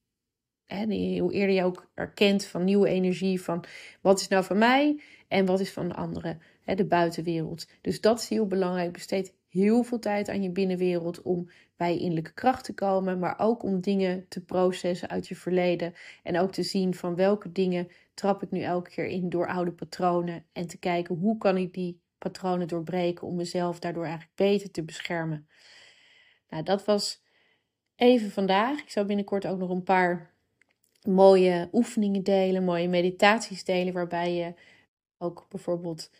hoe 1.19 1.33
eerder 1.33 1.55
je 1.55 1.63
ook 1.63 1.91
erkent 1.93 2.45
van 2.45 2.63
nieuwe 2.63 2.87
energie, 2.87 3.41
van 3.41 3.63
wat 4.01 4.19
is 4.19 4.27
nou 4.27 4.43
van 4.43 4.57
mij 4.57 5.01
en 5.27 5.45
wat 5.45 5.59
is 5.59 5.71
van 5.71 5.87
de 5.87 5.93
anderen, 5.93 6.41
hè, 6.63 6.75
de 6.75 6.85
buitenwereld. 6.85 7.67
Dus 7.81 8.01
dat 8.01 8.19
is 8.19 8.29
heel 8.29 8.47
belangrijk. 8.47 8.91
Besteed 8.91 9.33
heel 9.49 9.83
veel 9.83 9.99
tijd 9.99 10.29
aan 10.29 10.43
je 10.43 10.51
binnenwereld 10.51 11.21
om 11.21 11.49
bij 11.75 11.97
innerlijke 11.97 12.33
kracht 12.33 12.63
te 12.63 12.73
komen, 12.73 13.19
maar 13.19 13.39
ook 13.39 13.63
om 13.63 13.81
dingen 13.81 14.25
te 14.27 14.45
processen 14.45 15.09
uit 15.09 15.27
je 15.27 15.35
verleden 15.35 15.93
en 16.23 16.39
ook 16.39 16.51
te 16.51 16.63
zien 16.63 16.93
van 16.93 17.15
welke 17.15 17.51
dingen 17.51 17.87
trap 18.13 18.43
ik 18.43 18.51
nu 18.51 18.61
elke 18.61 18.89
keer 18.89 19.05
in 19.05 19.29
door 19.29 19.47
oude 19.47 19.71
patronen 19.71 20.45
en 20.51 20.67
te 20.67 20.77
kijken 20.77 21.15
hoe 21.15 21.37
kan 21.37 21.57
ik 21.57 21.73
die 21.73 22.01
patronen 22.17 22.67
doorbreken 22.67 23.27
om 23.27 23.35
mezelf 23.35 23.79
daardoor 23.79 24.03
eigenlijk 24.03 24.35
beter 24.35 24.71
te 24.71 24.83
beschermen. 24.83 25.47
Nou, 26.49 26.63
dat 26.63 26.85
was 26.85 27.23
even 27.95 28.31
vandaag. 28.31 28.81
Ik 28.81 28.89
zal 28.89 29.05
binnenkort 29.05 29.47
ook 29.47 29.57
nog 29.57 29.69
een 29.69 29.83
paar 29.83 30.35
mooie 31.01 31.69
oefeningen 31.71 32.23
delen, 32.23 32.63
mooie 32.63 32.87
meditaties 32.87 33.63
delen, 33.63 33.93
waarbij 33.93 34.33
je 34.33 34.53
ook 35.17 35.45
bijvoorbeeld 35.49 36.11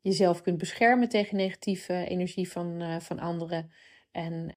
jezelf 0.00 0.42
kunt 0.42 0.58
beschermen 0.58 1.08
tegen 1.08 1.36
negatieve 1.36 2.04
energie 2.08 2.50
van, 2.50 2.82
uh, 2.82 3.00
van 3.00 3.18
anderen. 3.18 3.72
En 4.10 4.56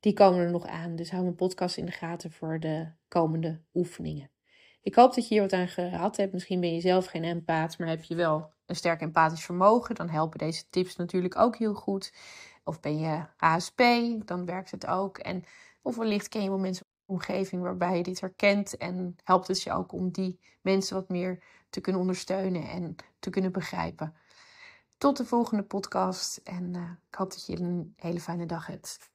die 0.00 0.12
komen 0.12 0.40
er 0.40 0.50
nog 0.50 0.66
aan. 0.66 0.96
Dus 0.96 1.10
hou 1.10 1.22
mijn 1.22 1.34
podcast 1.34 1.76
in 1.76 1.86
de 1.86 1.92
gaten 1.92 2.32
voor 2.32 2.60
de 2.60 2.92
komende 3.08 3.60
oefeningen. 3.74 4.30
Ik 4.82 4.94
hoop 4.94 5.14
dat 5.14 5.28
je 5.28 5.34
hier 5.34 5.42
wat 5.42 5.52
aan 5.52 5.68
gehad 5.68 6.16
hebt. 6.16 6.32
Misschien 6.32 6.60
ben 6.60 6.74
je 6.74 6.80
zelf 6.80 7.06
geen 7.06 7.24
empath, 7.24 7.78
maar 7.78 7.88
heb 7.88 8.02
je 8.02 8.14
wel 8.14 8.52
een 8.66 8.76
sterk 8.76 9.00
empathisch 9.00 9.44
vermogen. 9.44 9.94
Dan 9.94 10.08
helpen 10.08 10.38
deze 10.38 10.68
tips 10.70 10.96
natuurlijk 10.96 11.38
ook 11.38 11.56
heel 11.56 11.74
goed. 11.74 12.12
Of 12.64 12.80
ben 12.80 12.98
je 12.98 13.24
ASP, 13.36 13.82
dan 14.24 14.44
werkt 14.44 14.70
het 14.70 14.86
ook. 14.86 15.18
En 15.18 15.44
of 15.82 15.96
wellicht 15.96 16.28
ken 16.28 16.42
je 16.42 16.48
wel 16.48 16.58
mensen 16.58 16.84
in 17.06 17.14
omgeving 17.14 17.62
waarbij 17.62 17.96
je 17.96 18.02
dit 18.02 18.20
herkent. 18.20 18.76
En 18.76 19.16
helpt 19.24 19.48
het 19.48 19.62
je 19.62 19.72
ook 19.72 19.92
om 19.92 20.10
die 20.10 20.40
mensen 20.62 20.96
wat 20.96 21.08
meer 21.08 21.42
te 21.70 21.80
kunnen 21.80 22.00
ondersteunen 22.00 22.68
en 22.68 22.96
te 23.18 23.30
kunnen 23.30 23.52
begrijpen. 23.52 24.14
Tot 24.98 25.16
de 25.16 25.24
volgende 25.24 25.62
podcast 25.62 26.40
en 26.44 26.74
eh, 26.74 26.82
ik 27.08 27.14
hoop 27.14 27.30
dat 27.30 27.46
je 27.46 27.60
een 27.60 27.92
hele 27.96 28.20
fijne 28.20 28.46
dag 28.46 28.66
hebt. 28.66 29.10